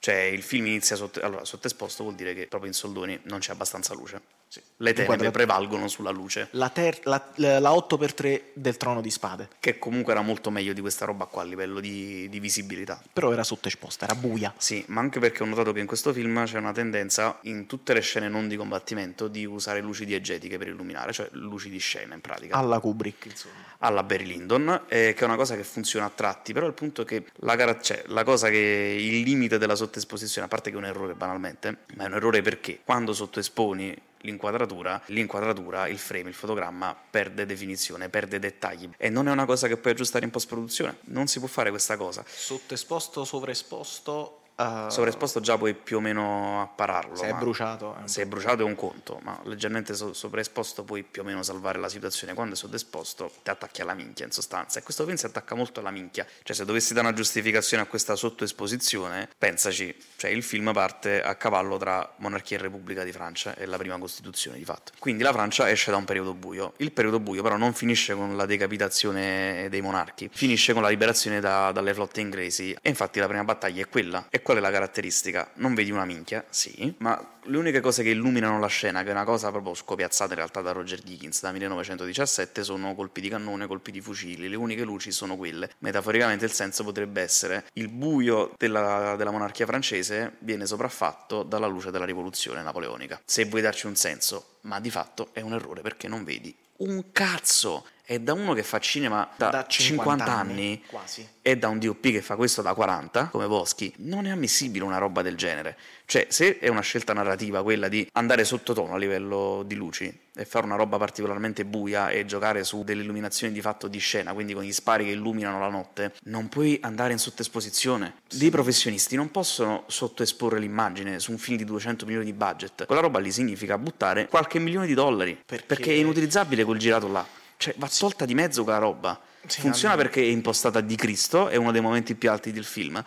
[0.02, 3.52] cioè il film inizia sotto, allora, sottoesposto vuol dire che proprio in soldoni non c'è
[3.52, 4.20] abbastanza luce.
[4.52, 4.60] Sì.
[4.76, 6.48] Le tenebre prevalgono sulla luce.
[6.50, 9.48] La, ter- la, la 8x3 del trono di spade.
[9.58, 13.02] Che comunque era molto meglio di questa roba qua a livello di, di visibilità.
[13.10, 14.52] Però era sottoesposta, era buia.
[14.58, 17.94] Sì, ma anche perché ho notato che in questo film c'è una tendenza, in tutte
[17.94, 22.12] le scene non di combattimento, di usare luci diegetiche per illuminare, cioè luci di scena
[22.12, 22.54] in pratica.
[22.54, 23.54] Alla Kubrick, insomma.
[23.78, 27.02] Alla Barry Lyndon, eh, che è una cosa che funziona a tratti, però il punto
[27.02, 30.78] è che la, cioè, la cosa che il limite della sottoesposizione, a parte che è
[30.78, 36.34] un errore banalmente, ma è un errore perché quando sottoesponi l'inquadratura, l'inquadratura, il frame, il
[36.34, 38.90] fotogramma perde definizione, perde dettagli.
[38.96, 41.70] E non è una cosa che puoi aggiustare in post produzione, non si può fare
[41.70, 42.24] questa cosa.
[42.26, 47.16] Sottoesposto, sovraesposto Uh, Sovraesposto già puoi più o meno appararlo.
[47.16, 47.96] Se è bruciato.
[47.96, 51.42] È se è bruciato è un conto, ma leggermente so- sovraesposto puoi più o meno
[51.42, 52.34] salvare la situazione.
[52.34, 54.78] Quando è sottoesposto ti attacchi alla minchia in sostanza.
[54.78, 56.26] E questo film si attacca molto alla minchia.
[56.42, 61.34] Cioè se dovessi dare una giustificazione a questa sottoesposizione, pensaci, cioè il film parte a
[61.34, 64.92] cavallo tra monarchia e repubblica di Francia e la prima Costituzione di fatto.
[64.98, 66.74] Quindi la Francia esce da un periodo buio.
[66.78, 71.40] Il periodo buio però non finisce con la decapitazione dei monarchi, finisce con la liberazione
[71.40, 72.76] da- dalle flotte inglesi.
[72.80, 74.26] E infatti la prima battaglia è quella.
[74.30, 75.50] E qual è la caratteristica?
[75.54, 79.12] Non vedi una minchia, sì, ma le uniche cose che illuminano la scena, che è
[79.12, 83.66] una cosa proprio scopiazzata in realtà da Roger Dickens da 1917, sono colpi di cannone,
[83.66, 84.48] colpi di fucili.
[84.48, 85.70] Le uniche luci sono quelle.
[85.78, 91.90] Metaforicamente il senso potrebbe essere il buio della, della monarchia francese viene sopraffatto dalla luce
[91.90, 93.20] della rivoluzione napoleonica.
[93.24, 97.12] Se vuoi darci un senso, ma di fatto è un errore perché non vedi un
[97.12, 101.26] cazzo è da uno che fa cinema da, da 50, 50 anni, quasi.
[101.40, 104.98] e da un DOP che fa questo da 40, come Boschi, non è ammissibile una
[104.98, 105.76] roba del genere.
[106.04, 110.44] Cioè, se è una scelta narrativa quella di andare sottotono a livello di luci e
[110.44, 114.52] fare una roba particolarmente buia e giocare su delle illuminazioni di fatto di scena, quindi
[114.52, 118.16] con gli spari che illuminano la notte, non puoi andare in sottoesposizione.
[118.30, 122.84] Dei professionisti non possono sottoesporre l'immagine su un film di 200 milioni di budget.
[122.84, 127.08] Quella roba lì significa buttare qualche milione di dollari, perché, perché è inutilizzabile quel girato
[127.08, 127.40] là.
[127.62, 129.20] Cioè, va tolta di mezzo quella roba.
[129.46, 133.00] Sì, Funziona perché è impostata di Cristo, è uno dei momenti più alti del film,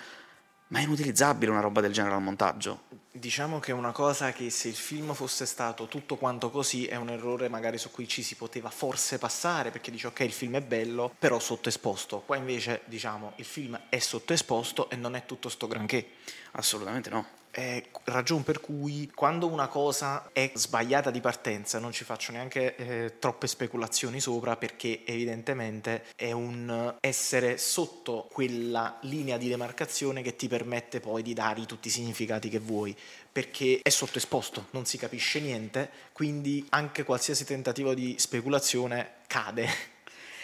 [0.68, 2.84] ma è inutilizzabile una roba del genere al montaggio.
[3.12, 6.96] Diciamo che è una cosa che se il film fosse stato tutto quanto così è
[6.96, 10.56] un errore magari su cui ci si poteva forse passare perché dice ok il film
[10.56, 15.50] è bello però sottoesposto, qua invece diciamo il film è sottoesposto e non è tutto
[15.50, 16.12] sto granché.
[16.52, 17.26] Assolutamente no.
[17.56, 22.76] È ragione per cui quando una cosa è sbagliata di partenza non ci faccio neanche
[22.76, 30.36] eh, troppe speculazioni sopra perché evidentemente è un essere sotto quella linea di demarcazione che
[30.36, 32.94] ti permette poi di dare tutti i significati che vuoi
[33.32, 39.95] perché è sottoesposto, non si capisce niente, quindi anche qualsiasi tentativo di speculazione cade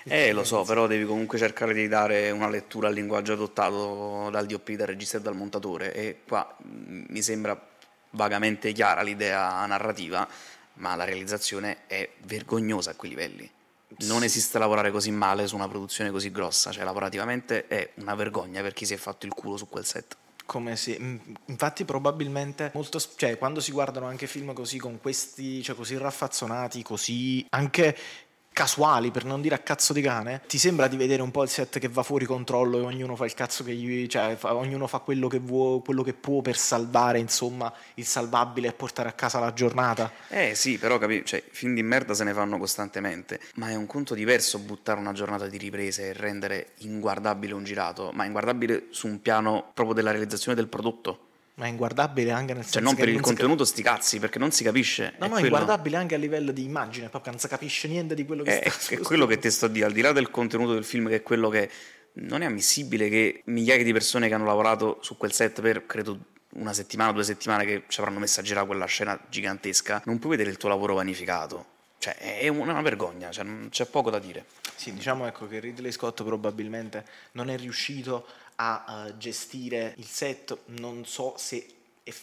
[0.05, 4.45] eh, lo so, però devi comunque cercare di dare una lettura al linguaggio adottato dal
[4.45, 7.69] DOP, dal regista e dal montatore e qua mm, mi sembra
[8.11, 10.27] vagamente chiara l'idea narrativa,
[10.75, 13.49] ma la realizzazione è vergognosa a quei livelli.
[13.99, 18.61] Non esiste lavorare così male su una produzione così grossa, cioè lavorativamente è una vergogna
[18.61, 20.17] per chi si è fatto il culo su quel set
[20.51, 25.63] come se mm, infatti probabilmente molto cioè quando si guardano anche film così con questi
[25.63, 27.95] cioè così raffazzonati così anche
[28.53, 31.49] casuali, per non dire a cazzo di cane, ti sembra di vedere un po' il
[31.49, 34.07] set che va fuori controllo e ognuno fa il cazzo che gli.
[34.07, 38.67] cioè fa, ognuno fa quello che, vuo, quello che può per salvare, insomma, il salvabile
[38.67, 40.11] e portare a casa la giornata.
[40.27, 43.85] Eh sì, però capi, cioè, film di merda se ne fanno costantemente, ma è un
[43.85, 49.07] conto diverso buttare una giornata di riprese e rendere inguardabile un girato, ma inguardabile su
[49.07, 51.29] un piano proprio della realizzazione del prodotto
[51.61, 53.73] ma è inguardabile anche nel cioè, senso cioè non per il contenuto si...
[53.73, 57.07] sti cazzi perché non si capisce no no è inguardabile anche a livello di immagine
[57.09, 59.65] proprio non si capisce niente di quello che è, sta è quello che ti sto
[59.65, 61.69] a dire al di là del contenuto del film che è quello che
[62.13, 66.17] non è ammissibile che migliaia di persone che hanno lavorato su quel set per credo
[66.53, 70.31] una settimana due settimane che ci avranno messo a girare quella scena gigantesca non puoi
[70.31, 71.67] vedere il tuo lavoro vanificato.
[71.99, 74.45] Cioè è una vergogna cioè, c'è poco da dire.
[74.75, 78.25] Sì diciamo ecco che Ridley Scott probabilmente non è riuscito
[78.61, 81.65] a uh, gestire il set non so se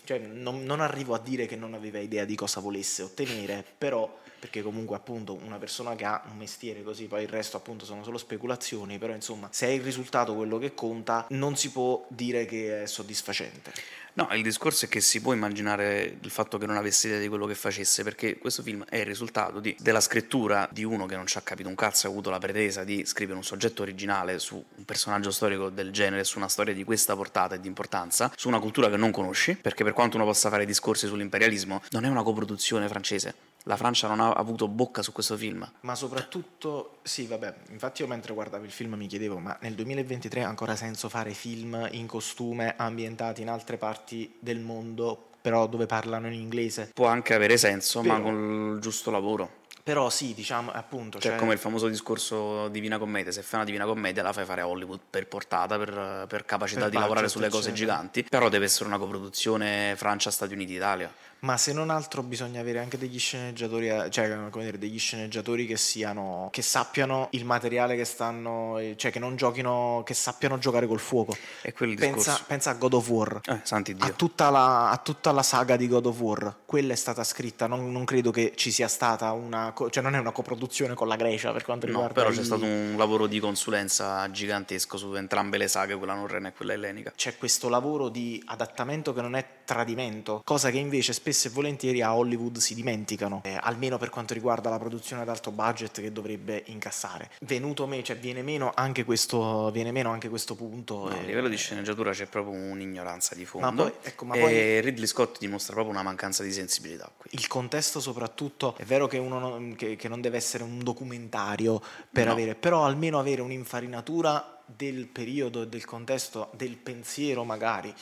[0.05, 4.19] cioè, non, non, arrivo a dire che non aveva idea di cosa volesse ottenere, però
[4.39, 8.05] perché comunque appunto una persona che ha un mestiere così, poi il resto appunto sono
[8.05, 12.45] solo speculazioni, però insomma se è il risultato quello che conta, non si può dire
[12.45, 13.73] che è soddisfacente.
[14.19, 17.29] No, il discorso è che si può immaginare il fatto che non avesse idea di
[17.29, 21.15] quello che facesse, perché questo film è il risultato di, della scrittura di uno che
[21.15, 24.41] non ci ha capito un cazzo, ha avuto la pretesa di scrivere un soggetto originale
[24.41, 28.33] su un personaggio storico del genere, su una storia di questa portata e di importanza,
[28.35, 32.05] su una cultura che non conosci, perché per quanto uno possa fare discorsi sull'imperialismo, non
[32.05, 33.35] è una coproduzione francese,
[33.69, 35.71] la Francia non ha avuto bocca su questo film.
[35.81, 40.43] Ma soprattutto, sì, vabbè, infatti io mentre guardavo il film mi chiedevo, ma nel 2023
[40.43, 45.85] ha ancora senso fare film in costume ambientati in altre parti del mondo, però dove
[45.85, 46.91] parlano in inglese?
[46.95, 49.57] Può anche avere senso, però, ma con il giusto lavoro.
[49.83, 51.19] Però sì, diciamo, appunto...
[51.19, 54.47] Cioè, cioè, come il famoso discorso Divina Commedia, se fai una Divina Commedia la fai
[54.47, 58.49] fare a Hollywood per portata, per, per capacità per di lavorare sulle cose giganti, però
[58.49, 63.89] deve essere una coproduzione Francia-Stati Uniti-Italia ma se non altro bisogna avere anche degli sceneggiatori,
[63.89, 69.13] eh, cioè come dire, degli sceneggiatori che siano, che sappiano il materiale che stanno, cioè
[69.13, 71.37] che non giochino, che sappiano giocare col fuoco.
[71.63, 73.61] E quel pensa, pensa, a God of War, eh.
[73.99, 77.67] A, tutta la, a tutta la saga di God of War, quella è stata scritta,
[77.67, 81.17] non, non, credo che ci sia stata una, cioè non è una coproduzione con la
[81.17, 82.21] Grecia per quanto riguarda...
[82.21, 86.49] No, però c'è stato un lavoro di consulenza gigantesco su entrambe le saghe, quella norrena
[86.49, 87.13] e quella ellenica.
[87.15, 92.01] C'è questo lavoro di adattamento che non è tradimento, cosa che invece spesso e volentieri
[92.01, 96.11] a Hollywood si dimenticano, eh, almeno per quanto riguarda la produzione ad alto budget che
[96.11, 97.31] dovrebbe incassare.
[97.41, 101.11] Venuto me, cioè viene meno anche questo, viene meno anche questo punto.
[101.11, 101.19] No, e...
[101.19, 103.67] A livello di sceneggiatura c'è proprio un'ignoranza di fondo.
[103.67, 104.55] Ma poi, ecco, ma poi...
[104.55, 107.29] e Ridley Scott dimostra proprio una mancanza di sensibilità qui.
[107.35, 111.79] Il contesto soprattutto, è vero che, uno non, che, che non deve essere un documentario
[112.11, 112.33] per no.
[112.33, 117.95] avere, però almeno avere un'infarinatura del periodo e del contesto, del pensiero magari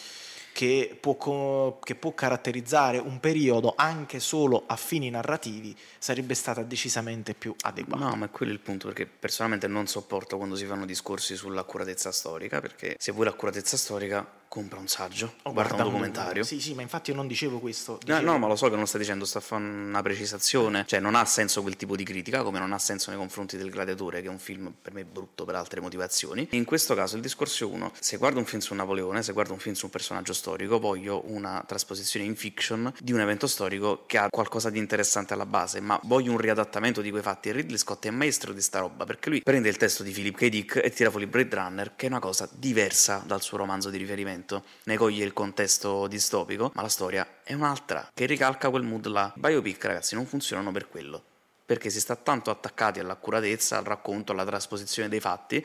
[0.56, 7.34] che può, che può, caratterizzare un periodo anche solo a fini narrativi sarebbe stata decisamente
[7.34, 8.08] più adeguata.
[8.08, 12.10] No, ma è quello il punto, perché personalmente non sopporto quando si fanno discorsi sull'accuratezza
[12.10, 16.42] storica, perché se vuoi l'accuratezza storica compra un saggio, oh, guarda, guarda un documentario.
[16.42, 17.98] Sì, sì, ma infatti io non dicevo questo.
[18.00, 18.24] Dicevo...
[18.24, 20.84] No, no, ma lo so che non sta dicendo, sta a fare una precisazione.
[20.86, 23.70] Cioè, non ha senso quel tipo di critica, come non ha senso nei confronti del
[23.70, 26.48] Gladiatore, che è un film per me brutto per altre motivazioni.
[26.52, 29.52] In questo caso il discorso è uno: se guardo un film su Napoleone, se guardo
[29.52, 34.04] un film su un personaggio storico, voglio una trasposizione in fiction di un evento storico
[34.06, 37.48] che ha qualcosa di interessante alla base, ma voglio un riadattamento di quei fatti.
[37.48, 40.36] E Ridley Scott è maestro di sta roba, perché lui prende il testo di Philip
[40.36, 40.48] K.
[40.48, 43.96] Dick e tira fuori Blade Runner, che è una cosa diversa dal suo romanzo di
[43.96, 44.34] riferimento
[44.84, 49.32] ne coglie il contesto distopico, ma la storia è un'altra, che ricalca quel mood là.
[49.34, 51.22] Biopic, ragazzi, non funzionano per quello,
[51.64, 55.64] perché si sta tanto attaccati all'accuratezza, al racconto, alla trasposizione dei fatti,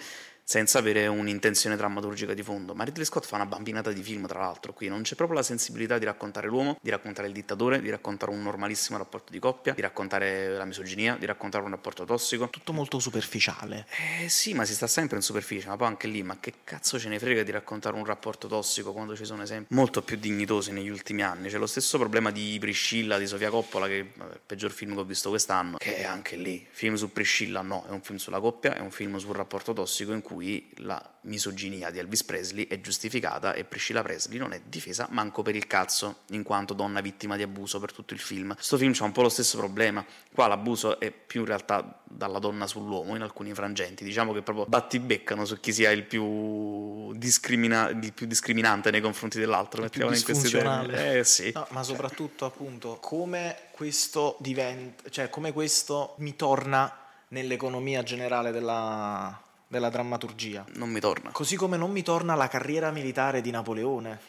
[0.51, 2.73] senza avere un'intenzione drammaturgica di fondo.
[2.73, 5.43] Ma Ridley Scott fa una bambinata di film, tra l'altro, qui non c'è proprio la
[5.43, 9.73] sensibilità di raccontare l'uomo, di raccontare il dittatore, di raccontare un normalissimo rapporto di coppia,
[9.73, 12.49] di raccontare la misoginia, di raccontare un rapporto tossico.
[12.49, 13.85] Tutto molto superficiale.
[14.23, 16.99] Eh sì, ma si sta sempre in superficie, ma poi anche lì, ma che cazzo
[16.99, 20.73] ce ne frega di raccontare un rapporto tossico quando ci sono esempi molto più dignitosi
[20.73, 21.47] negli ultimi anni?
[21.47, 24.99] C'è lo stesso problema di Priscilla, di Sofia Coppola, che è il peggior film che
[24.99, 28.41] ho visto quest'anno, che è anche lì, film su Priscilla no, è un film sulla
[28.41, 30.39] coppia, è un film sul rapporto tossico in cui
[30.77, 35.55] la misoginia di Elvis Presley è giustificata e Priscilla Presley non è difesa manco per
[35.55, 38.55] il cazzo, in quanto donna vittima di abuso per tutto il film.
[38.59, 42.39] Sto film c'ha un po' lo stesso problema, qua l'abuso è più in realtà dalla
[42.39, 47.89] donna sull'uomo in alcuni frangenti, diciamo che proprio battibeccano su chi sia il più, discrimina-
[47.89, 50.93] il più discriminante nei confronti dell'altro, mettiamola in questi termini.
[50.93, 51.51] Eh sì.
[51.53, 56.95] No, ma soprattutto appunto come questo diventa, cioè come questo mi torna
[57.29, 60.65] nell'economia generale della, della drammaturgia.
[60.73, 61.31] Non mi torna.
[61.31, 64.19] Così come non mi torna la carriera militare di Napoleone.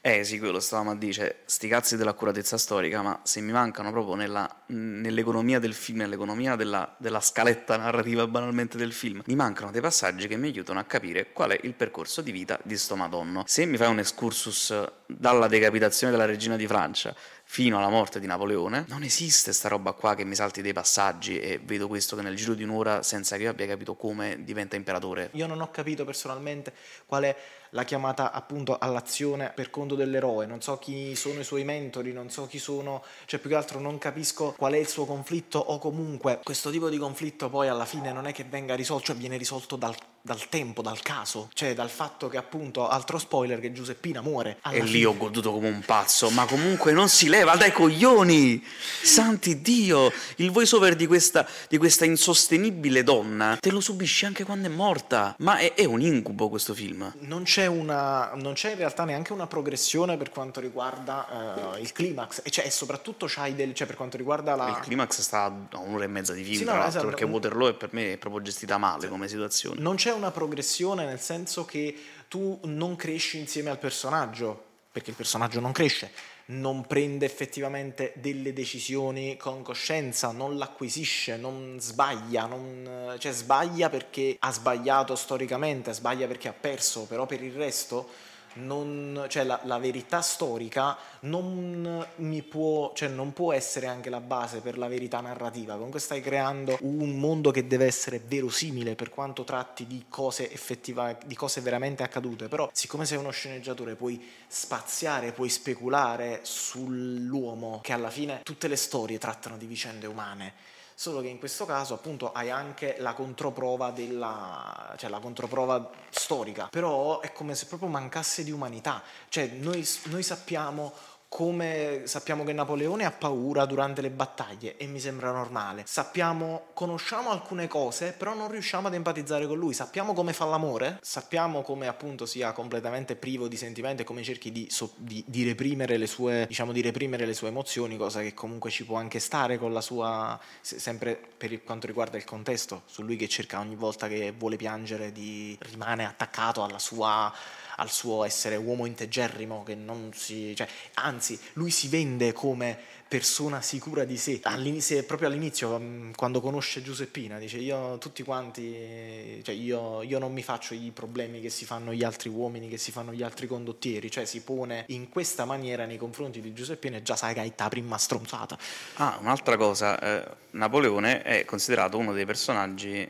[0.00, 4.14] Eh sì, quello stavamo a dire, sti cazzi dell'accuratezza storica, ma se mi mancano proprio
[4.14, 9.80] nella- nell'economia del film, nell'economia della, della scaletta narrativa banalmente del film, mi mancano dei
[9.80, 13.42] passaggi che mi aiutano a capire qual è il percorso di vita di sto Madonno.
[13.46, 14.72] Se mi fai un excursus
[15.06, 17.12] dalla decapitazione della regina di Francia
[17.48, 21.38] fino alla morte di Napoleone, non esiste sta roba qua che mi salti dei passaggi
[21.38, 24.74] e vedo questo che nel giro di un'ora, senza che io abbia capito come diventa
[24.74, 26.72] imperatore, Io non ho capito personalmente
[27.06, 27.36] qual è
[27.76, 32.30] la chiamata appunto all'azione per conto dell'eroe, non so chi sono i suoi mentori, non
[32.30, 35.78] so chi sono, cioè più che altro non capisco qual è il suo conflitto o
[35.78, 39.36] comunque questo tipo di conflitto poi alla fine non è che venga risolto, cioè viene
[39.36, 44.22] risolto dal, dal tempo, dal caso, cioè dal fatto che appunto, altro spoiler, che Giuseppina
[44.22, 44.58] muore.
[44.70, 45.04] E lì fine.
[45.04, 48.64] ho goduto come un pazzo, ma comunque non si leva dai coglioni!
[49.02, 50.10] Santi Dio!
[50.36, 54.70] Il voice over di questa, di questa insostenibile donna te lo subisci anche quando è
[54.70, 55.34] morta.
[55.38, 57.12] Ma è, è un incubo questo film.
[57.20, 61.92] Non c'è, una, non c'è in realtà neanche una progressione per quanto riguarda eh, il
[61.92, 64.68] climax, e, cioè, e soprattutto c'hai del, cioè, per quanto riguarda la...
[64.68, 67.14] Il climax sta a un'ora e mezza di film, Sì, no, tra l'altro, esatto.
[67.14, 69.80] perché Waterloo è per me è proprio gestita male come situazione.
[69.80, 71.94] Non c'è una progressione nel senso che
[72.28, 76.10] tu non cresci insieme al personaggio, perché il personaggio non cresce,
[76.46, 84.36] non prende effettivamente delle decisioni con coscienza, non l'acquisisce, non sbaglia, non- cioè sbaglia perché
[84.38, 88.08] ha sbagliato storicamente, sbaglia perché ha perso, però per il resto
[88.56, 92.06] non- cioè la, la verità storica non
[92.48, 95.74] può, cioè non può essere anche la base per la verità narrativa.
[95.74, 101.16] Comunque stai creando un mondo che deve essere verosimile per quanto tratti di cose effettiva,
[101.24, 102.48] di cose veramente accadute.
[102.48, 108.76] Però, siccome sei uno sceneggiatore, puoi spaziare, puoi speculare sull'uomo, che alla fine tutte le
[108.76, 110.74] storie trattano di vicende umane.
[110.98, 116.68] Solo che in questo caso appunto hai anche la controprova della cioè la controprova storica,
[116.70, 119.02] però è come se proprio mancasse di umanità.
[119.28, 120.94] Cioè noi, noi sappiamo
[121.28, 125.82] come sappiamo che Napoleone ha paura durante le battaglie e mi sembra normale.
[125.86, 129.74] Sappiamo, conosciamo alcune cose, però non riusciamo ad empatizzare con lui.
[129.74, 134.52] Sappiamo come fa l'amore, sappiamo come appunto sia completamente privo di sentimenti e come cerchi
[134.52, 138.32] di, so- di- di reprimere le sue, diciamo, di reprimere le sue emozioni, cosa che
[138.32, 142.82] comunque ci può anche stare con la sua, se- sempre per quanto riguarda il contesto,
[142.86, 147.32] su lui che cerca ogni volta che vuole piangere di rimane attaccato alla sua
[147.76, 153.60] al suo essere uomo integerrimo che non si cioè, anzi lui si vende come persona
[153.60, 154.40] sicura di sé.
[154.42, 160.32] All'inizio, proprio all'inizio mm, quando conosce Giuseppina dice io tutti quanti cioè io, io non
[160.32, 163.46] mi faccio i problemi che si fanno gli altri uomini che si fanno gli altri
[163.46, 164.10] condottieri.
[164.10, 167.52] Cioè si pone in questa maniera nei confronti di Giuseppina e già sai che hai
[167.56, 168.58] la prima stronzata.
[168.96, 173.08] Ah, un'altra cosa, eh, Napoleone è considerato uno dei personaggi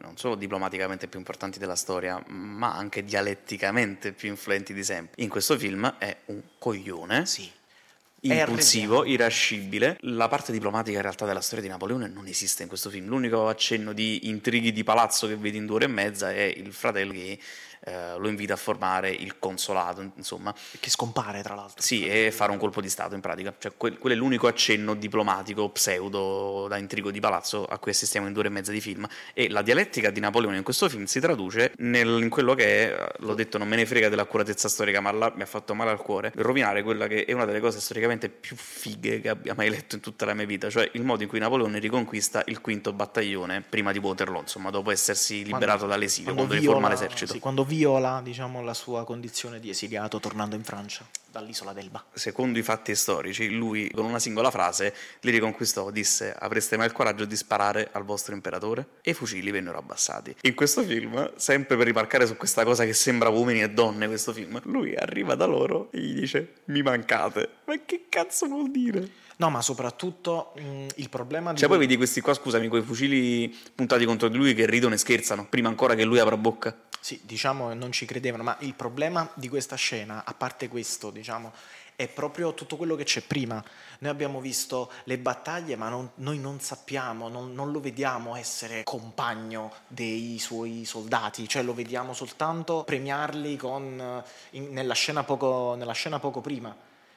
[0.00, 5.22] non solo diplomaticamente più importanti della storia, ma anche dialetticamente più influenti di sempre.
[5.22, 7.50] In questo film è un coglione, sì
[8.24, 9.98] impulsivo, irascibile.
[10.00, 13.06] La parte diplomatica in realtà della storia di Napoleone non esiste in questo film.
[13.06, 16.72] L'unico accenno di intrighi di palazzo che vedi in due ore e mezza è il
[16.72, 17.38] fratello che
[17.84, 20.54] eh, lo invita a formare il consolato, insomma.
[20.80, 23.54] che scompare tra l'altro Sì, e fare un colpo di Stato in pratica.
[23.58, 28.26] Cioè, quel- quello è l'unico accenno diplomatico, pseudo, da intrigo di palazzo a cui assistiamo
[28.26, 29.06] in due ore e mezza di film.
[29.32, 33.12] E la dialettica di Napoleone in questo film si traduce nel- in quello che è,
[33.18, 35.98] l'ho detto, non me ne frega dell'accuratezza storica, ma là mi ha fatto male al
[35.98, 39.94] cuore, rovinare quella che è una delle cose storicamente più fighe che abbia mai letto
[39.94, 43.62] in tutta la mia vita, cioè il modo in cui Napoleone riconquista il quinto battaglione
[43.68, 47.32] prima di Waterloo, insomma, dopo essersi liberato dall'esilio, quando, riforma viola- l'esercito.
[47.32, 52.04] sì, quando viola diciamo, la sua condizione di esiliato tornando in Francia dall'isola d'Elba.
[52.12, 56.92] Secondo i fatti storici, lui con una singola frase li riconquistò, disse avreste mai il
[56.92, 58.86] coraggio di sparare al vostro imperatore?
[59.02, 60.36] E i fucili vennero abbassati.
[60.42, 64.32] In questo film, sempre per rimarcare su questa cosa che sembra uomini e donne questo
[64.32, 67.48] film, lui arriva da loro e gli dice mi mancate.
[67.64, 69.22] Ma che cazzo vuol dire?
[69.36, 71.58] No, ma soprattutto mh, il problema di...
[71.58, 74.96] Cioè poi vedi questi qua, scusami, quei fucili puntati contro di lui che ridono e
[74.96, 76.83] scherzano, prima ancora che lui apra bocca.
[77.04, 81.52] Sì, diciamo non ci credevano, ma il problema di questa scena, a parte questo, diciamo,
[81.96, 83.62] è proprio tutto quello che c'è prima.
[83.98, 88.84] Noi abbiamo visto le battaglie, ma non, noi non sappiamo, non, non, lo vediamo essere
[88.84, 95.92] compagno dei suoi soldati, cioè lo vediamo soltanto premiarli con, in, nella, scena poco, nella
[95.92, 96.74] scena poco prima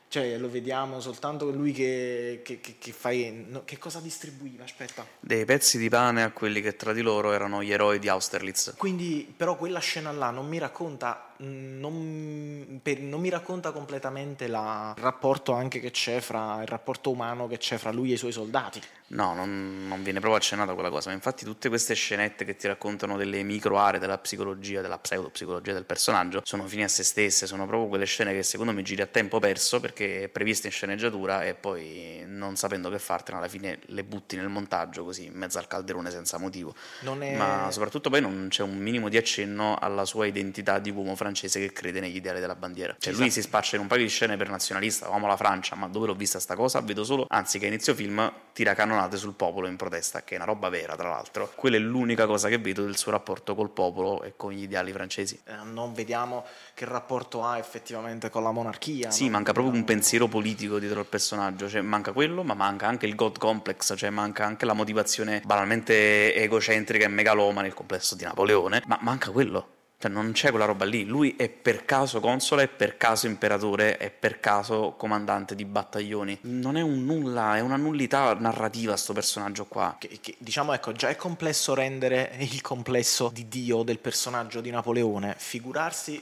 [0.10, 3.10] cioè lo vediamo soltanto lui che, che, che, che fa...
[3.12, 4.64] No, che cosa distribuiva?
[4.64, 5.06] Aspetta.
[5.20, 8.76] Dei pezzi di pane a quelli che tra di loro erano gli eroi di Austerlitz.
[8.78, 14.94] Quindi però quella scena là non mi racconta, non, per, non mi racconta completamente la,
[14.96, 18.18] il rapporto anche che c'è fra, il rapporto umano che c'è fra lui e i
[18.18, 18.82] suoi soldati.
[19.10, 22.68] No, non, non, viene proprio accennata quella cosa, ma infatti tutte queste scenette che ti
[22.68, 27.48] raccontano delle micro aree della psicologia, della pseudopsicologia del personaggio, sono fine a se stesse,
[27.48, 30.74] sono proprio quelle scene che secondo me giri a tempo perso perché è prevista in
[30.74, 35.36] sceneggiatura e poi non sapendo che fartene alla fine le butti nel montaggio così in
[35.36, 36.76] mezzo al calderone senza motivo.
[37.02, 37.36] È...
[37.38, 41.27] Ma soprattutto poi non c'è un minimo di accenno alla sua identità di uomo francese
[41.34, 42.94] che crede negli ideali della bandiera.
[42.94, 43.24] Cioè esatto.
[43.24, 46.08] lui si spaccia in un paio di scene per nazionalista, amo la Francia, ma dove
[46.08, 46.82] l'ho vista sta cosa?
[46.82, 50.46] Vedo solo, anzi che inizio film tira cannonate sul popolo in protesta, che è una
[50.46, 51.52] roba vera tra l'altro.
[51.56, 54.92] Quella è l'unica cosa che vedo del suo rapporto col popolo e con gli ideali
[54.92, 55.40] francesi.
[55.46, 59.12] Eh, non vediamo che rapporto ha effettivamente con la monarchia.
[59.12, 63.06] Sì, manca proprio un pensiero politico dietro al personaggio, cioè manca quello, ma manca anche
[63.06, 68.24] il God complex, cioè manca anche la motivazione banalmente egocentrica e megaloma nel complesso di
[68.24, 69.76] Napoleone, ma manca quello.
[70.00, 73.98] Cioè non c'è quella roba lì, lui è per caso console, è per caso imperatore,
[73.98, 76.38] è per caso comandante di battaglioni.
[76.42, 79.96] Non è un nulla, è una nullità narrativa sto personaggio qua.
[79.98, 84.70] Che, che, diciamo ecco, già è complesso rendere il complesso di Dio del personaggio di
[84.70, 86.22] Napoleone, figurarsi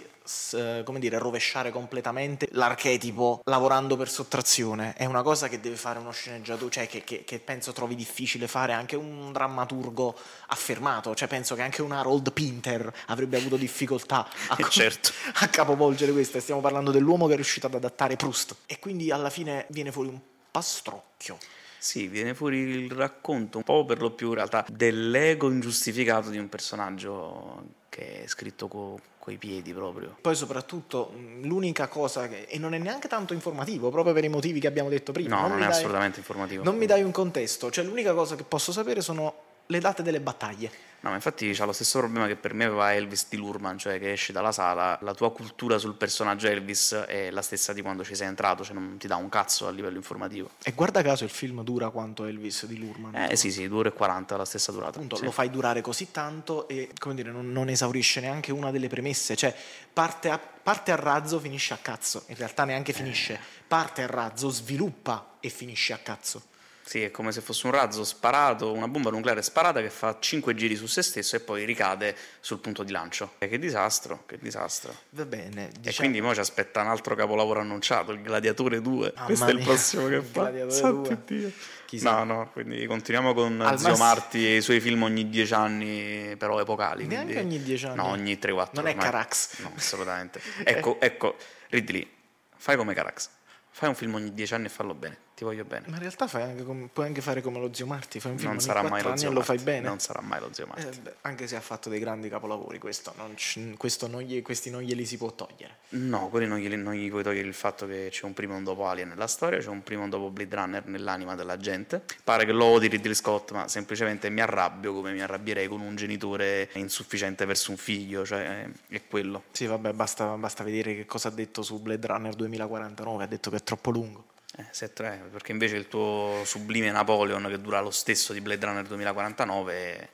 [0.83, 4.93] come dire, rovesciare completamente l'archetipo lavorando per sottrazione.
[4.95, 8.47] È una cosa che deve fare uno sceneggiatore, cioè che, che, che, penso trovi difficile
[8.47, 10.15] fare anche un drammaturgo
[10.47, 11.13] affermato.
[11.13, 15.11] Cioè penso che anche un Harold Pinter avrebbe avuto difficoltà a, certo.
[15.41, 16.39] a capovolgere questo.
[16.39, 18.55] Stiamo parlando dell'uomo che è riuscito ad adattare Proust.
[18.65, 20.19] E quindi alla fine viene fuori un
[20.51, 21.37] pastrocchio.
[21.85, 26.39] Sì, viene fuori il racconto, un po' per lo più in realtà, dell'ego ingiustificato di
[26.39, 30.17] un personaggio che è scritto con coi piedi proprio.
[30.19, 32.47] Poi soprattutto l'unica cosa che...
[32.47, 35.35] e non è neanche tanto informativo, proprio per i motivi che abbiamo detto prima.
[35.35, 36.63] No, non, non è dai, assolutamente informativo.
[36.63, 39.35] Non mi dai un contesto, cioè l'unica cosa che posso sapere sono
[39.67, 40.71] le date delle battaglie.
[41.05, 43.99] No, ma infatti c'ha lo stesso problema che per me aveva Elvis di Lurman, cioè
[43.99, 48.03] che esci dalla sala, la tua cultura sul personaggio Elvis è la stessa di quando
[48.03, 50.49] ci sei entrato, cioè non ti dà un cazzo a livello informativo.
[50.63, 53.13] E guarda caso il film dura quanto Elvis di Lurman.
[53.29, 54.95] Eh sì, sì, dura e 40, la stessa durata.
[54.95, 55.25] Appunto, sì.
[55.25, 59.35] lo fai durare così tanto e, come dire, non, non esaurisce neanche una delle premesse,
[59.35, 59.55] cioè
[59.93, 64.49] parte a, parte a razzo, finisce a cazzo, in realtà neanche finisce, parte a razzo,
[64.49, 66.53] sviluppa e finisce a cazzo.
[66.87, 70.53] Sì, è come se fosse un razzo sparato, una bomba nucleare sparata che fa 5
[70.53, 73.33] giri su se stesso e poi ricade sul punto di lancio.
[73.39, 74.93] E che disastro, che disastro.
[75.09, 75.69] Va bene.
[75.69, 75.89] Diciamo...
[75.89, 79.13] E quindi ora ci aspetta un altro capolavoro annunciato, il Gladiatore 2.
[79.15, 79.53] Mamma Questo mia.
[79.55, 80.41] è il prossimo che fa.
[80.51, 81.53] Gladiatore 2.
[82.01, 83.99] No, no, quindi continuiamo con Al Zio mass...
[83.99, 87.07] Marti e i suoi film ogni 10 anni, però epocali.
[87.07, 87.55] Neanche quindi...
[87.55, 87.95] ogni 10 anni.
[87.95, 88.67] No, ogni 3-4.
[88.73, 89.59] Non è Carax.
[89.61, 90.39] No, assolutamente.
[90.63, 91.35] ecco, ecco,
[91.69, 92.07] Ridley,
[92.55, 93.29] fai come Carax.
[93.71, 95.85] Fai un film ogni 10 anni e fallo bene ti voglio bene.
[95.87, 98.61] Ma in realtà anche puoi anche fare come lo zio Marti, fai un film non
[98.61, 99.33] sarà mai lo zio Marti.
[99.33, 99.87] lo fai bene.
[99.87, 100.87] Non sarà mai lo zio Marti.
[100.87, 103.35] Eh, beh, anche se ha fatto dei grandi capolavori, questo non,
[103.75, 105.79] questo non gli, questi non glieli si può togliere.
[105.89, 108.63] No, quelli non, non gli puoi togliere il fatto che c'è un primo e un
[108.63, 112.01] dopo Alien nella storia, c'è un primo e un dopo Blade Runner nell'anima della gente.
[112.23, 115.97] Pare che lo odi Ridley Scott, ma semplicemente mi arrabbio come mi arrabbierei con un
[115.97, 119.43] genitore insufficiente verso un figlio, cioè è quello.
[119.51, 123.49] Sì, vabbè, basta, basta vedere che cosa ha detto su Blade Runner 2049, ha detto
[123.49, 124.33] che è troppo lungo.
[124.57, 128.87] Eh, 7 perché invece il tuo sublime Napoleon che dura lo stesso di Blade Runner
[128.87, 130.09] 2049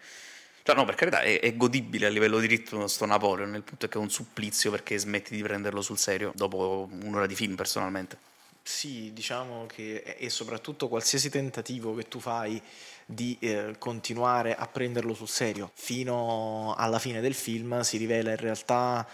[0.64, 3.86] cioè no per carità è, è godibile a livello di ritmo sto Napoleon il punto
[3.86, 7.56] è che è un supplizio perché smetti di prenderlo sul serio dopo un'ora di film
[7.56, 8.30] personalmente.
[8.64, 12.62] Sì, diciamo che e soprattutto qualsiasi tentativo che tu fai
[13.06, 18.38] di eh, continuare a prenderlo sul serio fino alla fine del film si rivela in
[18.38, 19.08] realtà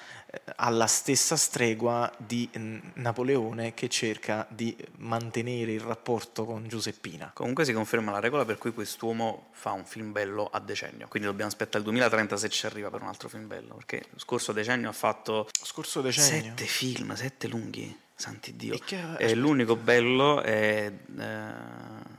[0.58, 2.50] alla stessa stregua di
[2.96, 7.32] Napoleone che cerca di mantenere il rapporto con Giuseppina.
[7.34, 11.28] Comunque si conferma la regola per cui quest'uomo fa un film bello a decennio, quindi
[11.30, 14.52] dobbiamo aspettare il 2030 se ci arriva per un altro film bello, perché lo scorso
[14.52, 16.50] decennio ha fatto scorso decennio.
[16.50, 18.74] sette film, sette lunghi, santi Dio.
[18.74, 20.92] E che- E l'unico bello è...
[20.92, 21.52] eh,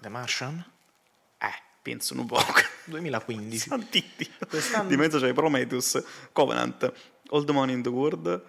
[0.00, 0.64] The Martian
[1.38, 1.52] eh,
[1.82, 2.60] penso un poco.
[2.86, 3.58] 2015.
[3.68, 4.28] Santi Dio.
[4.48, 6.02] Quest'anno- Di mezzo c'è Prometheus,
[6.32, 6.90] Covenant,
[7.30, 8.42] All the Money in the World,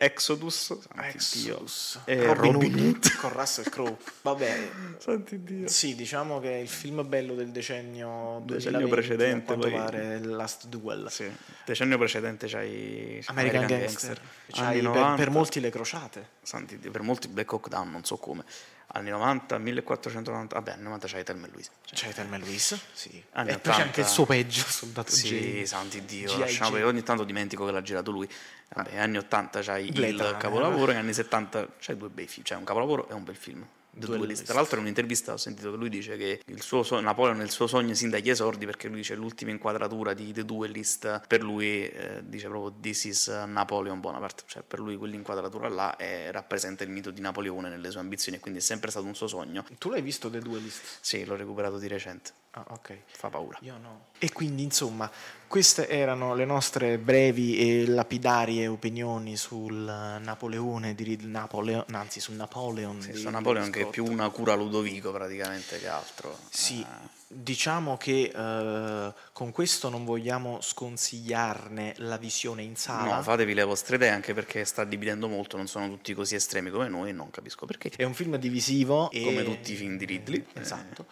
[0.00, 2.00] Exodus, Exodus.
[2.04, 2.14] Dio.
[2.14, 3.96] E Robin, Robin Hood con Russell Crowe.
[4.22, 5.66] Vabbè, Santi Dio.
[5.66, 10.14] sì, diciamo che il film bello del decennio, Decennio 2020, precedente, a quanto poi- pare
[10.14, 11.10] è Last Duel.
[11.10, 11.28] Sì.
[11.64, 16.28] Decennio precedente c'hai American, Gangster, C'hai Anni per, 90, per molti le crociate.
[16.42, 18.44] santi Dio, per molti Black Hawk Down, non so come.
[18.90, 21.70] Anni 90, 1490, vabbè, anni 90 c'hai Thelma e Louise.
[21.92, 23.22] C'è Thelma Louise, sì.
[23.32, 23.82] Anni e poi c'è 80.
[23.82, 25.66] anche il suo peggio, Soldato Sì, Jane.
[25.66, 26.38] santi Dio, G.I.
[26.38, 28.26] lasciamo perché ogni tanto dimentico che l'ha girato lui.
[28.74, 30.36] Vabbè, anni 80 c'hai Blade il Runner.
[30.38, 33.66] capolavoro, e anni 70 c'hai due bei film, c'è un capolavoro e un bel film.
[33.90, 34.44] Duelist.
[34.44, 37.42] Tra l'altro in un'intervista ho sentito che lui dice che il suo so- Napoleon è
[37.42, 41.42] il suo sogno sin dagli esordi perché lui dice l'ultima inquadratura di The Duelist per
[41.42, 46.84] lui eh, dice proprio This is Napoleon Bonaparte, cioè per lui quell'inquadratura là è- rappresenta
[46.84, 49.64] il mito di Napoleone nelle sue ambizioni e quindi è sempre stato un suo sogno.
[49.78, 50.98] Tu l'hai visto The Duelist?
[51.00, 52.96] Sì, l'ho recuperato di recente, Ah, ok.
[53.06, 53.58] fa paura.
[53.62, 54.06] Io no.
[54.18, 55.10] E quindi, insomma,
[55.48, 62.34] queste erano le nostre brevi e lapidarie opinioni sul Napoleone di Rid- Napoleon, anzi sul
[62.36, 66.38] Napoleon Sì, su Napoleon che è più una cura Ludovico praticamente che altro.
[66.50, 73.16] Sì, Eh, diciamo che eh, con questo non vogliamo sconsigliarne la visione in sala.
[73.16, 76.70] No, fatevi le vostre idee anche perché sta dividendo molto, non sono tutti così estremi
[76.70, 77.90] come noi e non capisco perché.
[77.96, 79.10] È un film divisivo.
[79.10, 80.44] e- Come tutti i film di Ridley.
[80.54, 81.06] Esatto.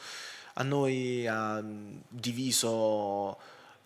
[0.59, 1.63] A noi ha
[2.09, 3.37] diviso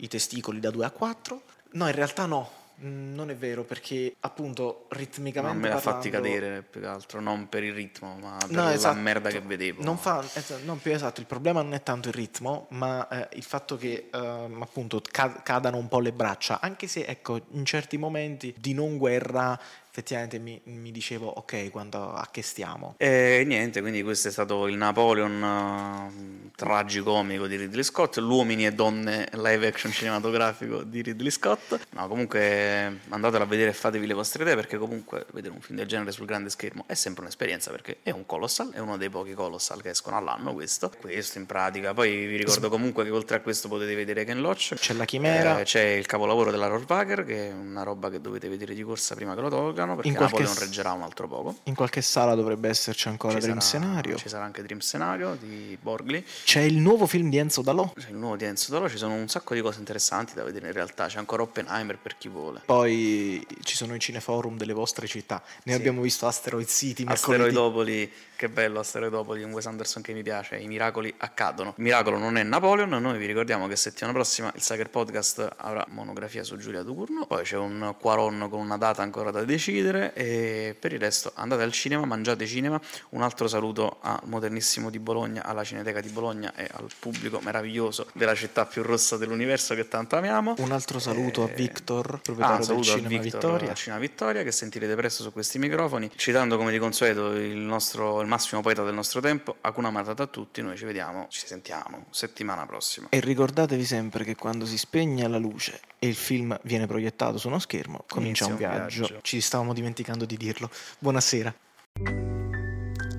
[0.01, 1.43] i testicoli da 2 a 4.
[1.73, 6.11] No, in realtà no, mh, non è vero perché appunto Non ritmicamente me l'ha fatti
[6.11, 8.99] parlando- cadere più che altro, non per il ritmo, ma per No, la esatto.
[8.99, 9.83] merda che vedevo.
[9.83, 10.25] Non fa,
[10.65, 14.09] non più esatto, il problema non è tanto il ritmo, ma eh, il fatto che
[14.13, 18.73] ehm, appunto ca- cadano un po' le braccia, anche se ecco, in certi momenti di
[18.75, 19.59] non guerra
[20.01, 22.95] effettivamente mi, mi dicevo ok, quando, a che stiamo?
[22.97, 28.73] E niente, quindi questo è stato il Napoleon eh, tragicomico di Ridley Scott, l'uomini e
[28.73, 31.79] donne live action cinematografico di Ridley Scott.
[31.91, 35.79] No, comunque andatelo a vedere e fatevi le vostre idee perché comunque vedere un film
[35.79, 39.11] del genere sul grande schermo è sempre un'esperienza perché è un colossal, è uno dei
[39.11, 40.91] pochi colossal che escono all'anno questo.
[40.99, 44.75] Questo in pratica, poi vi ricordo comunque che oltre a questo potete vedere Ken Loach.
[44.75, 45.61] C'è la chimera.
[45.61, 49.15] Eh, c'è il capolavoro della Rohrwacher che è una roba che dovete vedere di corsa
[49.15, 51.57] prima che lo tolgano perché In qualche Napoleon s- reggerà un altro poco.
[51.65, 54.17] In qualche sala dovrebbe esserci ancora Ci Dream sarà- Scenario.
[54.17, 56.23] Ci sarà anche Dream Scenario di Borgli.
[56.45, 57.93] C'è il nuovo film di Enzo Dalò.
[57.97, 60.69] C'è il nuovo di Enzo Doro, ci sono un sacco di cose interessanti da vedere
[60.69, 61.07] in realtà.
[61.07, 62.63] C'è ancora Oppenheimer per chi vuole.
[62.65, 65.43] Poi ci sono i cineforum delle vostre città.
[65.65, 65.79] Ne Sì.
[65.79, 67.43] abbiamo visto Asteroid City mercoledì.
[67.45, 71.75] Asteroidopoli, che bello Asteroidopoli, un Wes Anderson che mi piace, i miracoli accadono.
[71.77, 75.85] Il miracolo non è Napoleon, noi vi ricordiamo che settimana prossima il Sager Podcast avrà
[75.91, 80.77] monografia su Giulia Ducurno, poi c'è un Quaron con una data ancora da decidere e
[80.79, 82.81] per il resto andate al cinema, mangiate cinema.
[83.11, 88.07] Un altro saluto al Modernissimo di Bologna, alla Cineteca di Bologna e al pubblico meraviglioso
[88.13, 90.55] della città più rossa dell'universo che tanto amiamo.
[90.59, 93.75] Un altro saluto a Eh, Victor, Ah, proprietario del saluto al Cinema Victor, Vittoria.
[93.75, 98.27] Cinema Vittoria, che sentirete presto su questi microfoni, citando come di consueto il, nostro, il
[98.27, 102.67] massimo poeta del nostro tempo, Hakuna Matata a tutti, noi ci vediamo, ci sentiamo settimana
[102.67, 103.09] prossima.
[103.11, 107.49] E ricordatevi sempre che quando si spegne la luce e il film viene proiettato su
[107.49, 108.99] uno schermo, comincia Inizia un un viaggio.
[109.07, 109.19] viaggio.
[109.23, 110.71] Ci stavamo dimenticando di dirlo.
[110.99, 111.55] Buonasera.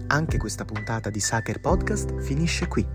[0.08, 2.86] Anche questa puntata di Saker Podcast finisce qui.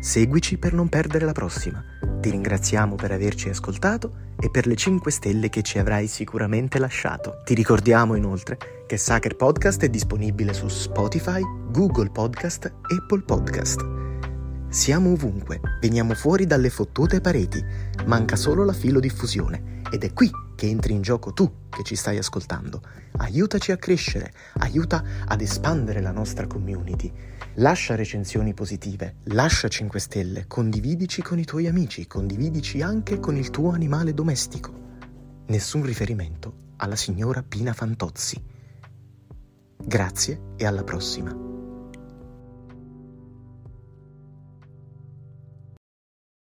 [0.00, 1.82] Seguici per non perdere la prossima.
[2.20, 7.42] Ti ringraziamo per averci ascoltato e per le 5 stelle che ci avrai sicuramente lasciato.
[7.44, 13.80] Ti ricordiamo inoltre che Saker Podcast è disponibile su Spotify, Google Podcast, Apple Podcast.
[14.68, 17.62] Siamo ovunque, veniamo fuori dalle fottute pareti,
[18.06, 20.30] manca solo la filodiffusione ed è qui
[20.62, 22.82] che entri in gioco tu che ci stai ascoltando.
[23.16, 27.12] Aiutaci a crescere, aiuta ad espandere la nostra community.
[27.54, 33.50] Lascia recensioni positive, lascia 5 stelle, condividici con i tuoi amici, condividici anche con il
[33.50, 34.72] tuo animale domestico.
[35.46, 38.40] Nessun riferimento alla signora Pina Fantozzi.
[39.84, 41.61] Grazie e alla prossima.